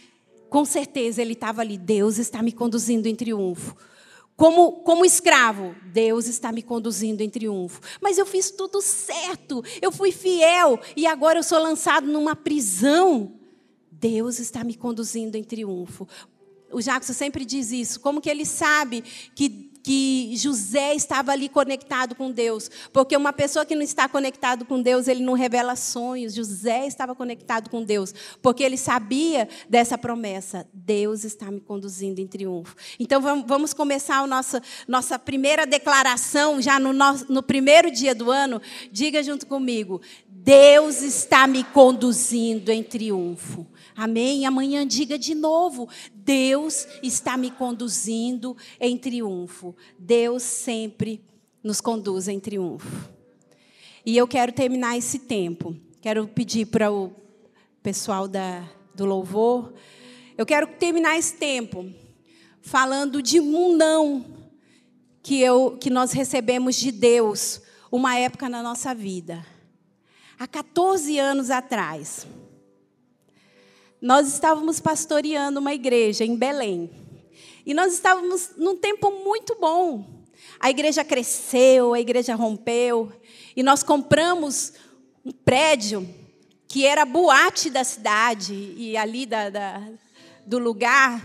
com 0.50 0.62
certeza 0.62 1.22
ele 1.22 1.32
estava 1.32 1.62
ali. 1.62 1.78
Deus 1.78 2.18
está 2.18 2.42
me 2.42 2.52
conduzindo 2.52 3.06
em 3.06 3.14
triunfo. 3.14 3.74
Como, 4.36 4.72
como 4.82 5.06
escravo, 5.06 5.74
Deus 5.86 6.26
está 6.26 6.52
me 6.52 6.60
conduzindo 6.62 7.22
em 7.22 7.30
triunfo. 7.30 7.80
Mas 7.98 8.18
eu 8.18 8.26
fiz 8.26 8.50
tudo 8.50 8.82
certo, 8.82 9.64
eu 9.80 9.90
fui 9.90 10.12
fiel 10.12 10.78
e 10.94 11.06
agora 11.06 11.38
eu 11.38 11.42
sou 11.42 11.58
lançado 11.58 12.06
numa 12.06 12.36
prisão. 12.36 13.32
Deus 13.90 14.38
está 14.38 14.62
me 14.62 14.74
conduzindo 14.74 15.36
em 15.36 15.42
triunfo. 15.42 16.06
O 16.70 16.82
Jackson 16.82 17.14
sempre 17.14 17.46
diz 17.46 17.72
isso. 17.72 18.00
Como 18.00 18.20
que 18.20 18.28
ele 18.28 18.44
sabe 18.44 19.02
que 19.34 19.71
que 19.82 20.34
José 20.36 20.94
estava 20.94 21.32
ali 21.32 21.48
conectado 21.48 22.14
com 22.14 22.30
Deus, 22.30 22.70
porque 22.92 23.16
uma 23.16 23.32
pessoa 23.32 23.66
que 23.66 23.74
não 23.74 23.82
está 23.82 24.08
conectado 24.08 24.64
com 24.64 24.80
Deus, 24.80 25.08
ele 25.08 25.22
não 25.22 25.32
revela 25.32 25.74
sonhos. 25.74 26.34
José 26.34 26.86
estava 26.86 27.14
conectado 27.14 27.68
com 27.68 27.82
Deus, 27.82 28.14
porque 28.40 28.62
ele 28.62 28.76
sabia 28.76 29.48
dessa 29.68 29.98
promessa: 29.98 30.66
Deus 30.72 31.24
está 31.24 31.50
me 31.50 31.60
conduzindo 31.60 32.20
em 32.20 32.26
triunfo. 32.26 32.76
Então 32.98 33.20
vamos 33.20 33.72
começar 33.72 34.18
a 34.18 34.26
nossa, 34.26 34.62
nossa 34.86 35.18
primeira 35.18 35.66
declaração, 35.66 36.60
já 36.60 36.78
no, 36.78 36.92
nosso, 36.92 37.32
no 37.32 37.42
primeiro 37.42 37.90
dia 37.90 38.14
do 38.14 38.30
ano. 38.30 38.60
Diga 38.90 39.22
junto 39.22 39.46
comigo: 39.46 40.00
Deus 40.28 41.02
está 41.02 41.46
me 41.46 41.64
conduzindo 41.64 42.70
em 42.70 42.82
triunfo. 42.82 43.66
Amém? 43.96 44.46
Amanhã 44.46 44.86
diga 44.86 45.18
de 45.18 45.34
novo: 45.34 45.88
Deus 46.14 46.86
está 47.02 47.36
me 47.36 47.50
conduzindo 47.50 48.56
em 48.80 48.96
triunfo. 48.96 49.74
Deus 49.98 50.42
sempre 50.42 51.22
nos 51.62 51.80
conduz 51.80 52.28
em 52.28 52.40
triunfo. 52.40 53.10
E 54.04 54.16
eu 54.16 54.26
quero 54.26 54.52
terminar 54.52 54.96
esse 54.96 55.18
tempo. 55.18 55.76
Quero 56.00 56.26
pedir 56.26 56.66
para 56.66 56.90
o 56.90 57.12
pessoal 57.82 58.26
da, 58.26 58.68
do 58.94 59.04
louvor. 59.04 59.72
Eu 60.36 60.44
quero 60.44 60.66
terminar 60.66 61.16
esse 61.16 61.36
tempo 61.36 61.92
falando 62.60 63.22
de 63.22 63.38
um 63.38 63.76
não 63.76 64.24
que, 65.22 65.40
eu, 65.40 65.76
que 65.80 65.90
nós 65.90 66.12
recebemos 66.12 66.76
de 66.76 66.90
Deus, 66.90 67.60
uma 67.90 68.16
época 68.16 68.48
na 68.48 68.62
nossa 68.62 68.94
vida. 68.94 69.46
Há 70.38 70.46
14 70.48 71.18
anos 71.18 71.50
atrás 71.50 72.26
nós 74.02 74.26
estávamos 74.26 74.80
pastoreando 74.80 75.60
uma 75.60 75.72
igreja 75.72 76.24
em 76.24 76.34
Belém. 76.34 76.90
E 77.64 77.72
nós 77.72 77.94
estávamos 77.94 78.50
num 78.56 78.76
tempo 78.76 79.12
muito 79.24 79.56
bom. 79.60 80.04
A 80.58 80.68
igreja 80.68 81.04
cresceu, 81.04 81.94
a 81.94 82.00
igreja 82.00 82.34
rompeu. 82.34 83.12
E 83.54 83.62
nós 83.62 83.84
compramos 83.84 84.72
um 85.24 85.30
prédio 85.30 86.08
que 86.66 86.84
era 86.84 87.04
boate 87.04 87.70
da 87.70 87.84
cidade 87.84 88.74
e 88.76 88.96
ali 88.96 89.24
da, 89.24 89.48
da, 89.50 89.88
do 90.44 90.58
lugar. 90.58 91.22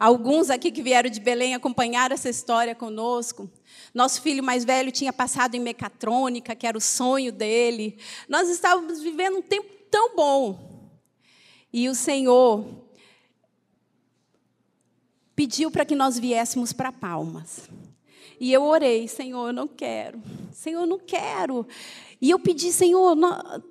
Alguns 0.00 0.48
aqui 0.48 0.70
que 0.70 0.82
vieram 0.82 1.10
de 1.10 1.20
Belém 1.20 1.54
acompanharam 1.54 2.14
essa 2.14 2.30
história 2.30 2.74
conosco. 2.74 3.50
Nosso 3.92 4.22
filho 4.22 4.42
mais 4.42 4.64
velho 4.64 4.90
tinha 4.90 5.12
passado 5.12 5.56
em 5.56 5.60
mecatrônica, 5.60 6.54
que 6.54 6.66
era 6.66 6.78
o 6.78 6.80
sonho 6.80 7.32
dele. 7.32 7.98
Nós 8.26 8.48
estávamos 8.48 9.02
vivendo 9.02 9.38
um 9.38 9.42
tempo 9.42 9.68
tão 9.90 10.16
bom. 10.16 10.67
E 11.72 11.88
o 11.88 11.94
Senhor 11.94 12.64
pediu 15.34 15.70
para 15.70 15.84
que 15.84 15.94
nós 15.94 16.18
viéssemos 16.18 16.72
para 16.72 16.90
Palmas. 16.90 17.68
E 18.40 18.52
eu 18.52 18.64
orei, 18.64 19.06
Senhor, 19.08 19.48
eu 19.48 19.52
não 19.52 19.68
quero. 19.68 20.20
Senhor, 20.52 20.80
eu 20.80 20.86
não 20.86 20.98
quero. 20.98 21.66
E 22.20 22.30
eu 22.30 22.38
pedi, 22.38 22.72
Senhor, 22.72 23.14
não, 23.14 23.62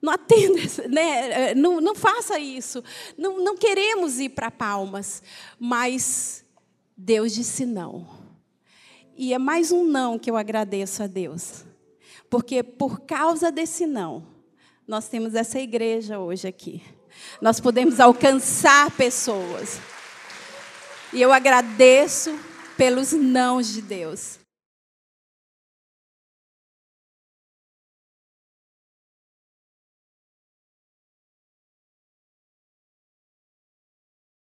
não 0.00 0.12
atenda, 0.12 0.60
né? 0.88 1.54
não, 1.54 1.80
não 1.80 1.94
faça 1.94 2.38
isso. 2.38 2.82
Não, 3.16 3.42
não 3.42 3.56
queremos 3.56 4.18
ir 4.18 4.30
para 4.30 4.50
Palmas. 4.50 5.22
Mas 5.58 6.44
Deus 6.96 7.32
disse 7.32 7.64
não. 7.64 8.06
E 9.16 9.32
é 9.32 9.38
mais 9.38 9.72
um 9.72 9.84
não 9.84 10.18
que 10.18 10.30
eu 10.30 10.36
agradeço 10.36 11.02
a 11.02 11.06
Deus. 11.06 11.64
Porque 12.30 12.62
por 12.62 13.00
causa 13.00 13.50
desse 13.50 13.86
não, 13.86 14.24
nós 14.88 15.06
temos 15.06 15.34
essa 15.34 15.60
igreja 15.60 16.18
hoje 16.18 16.48
aqui. 16.48 16.82
Nós 17.42 17.60
podemos 17.60 18.00
alcançar 18.00 18.90
pessoas. 18.92 19.78
E 21.12 21.20
eu 21.20 21.30
agradeço 21.30 22.34
pelos 22.74 23.12
nãos 23.12 23.70
de 23.70 23.82
Deus. 23.82 24.37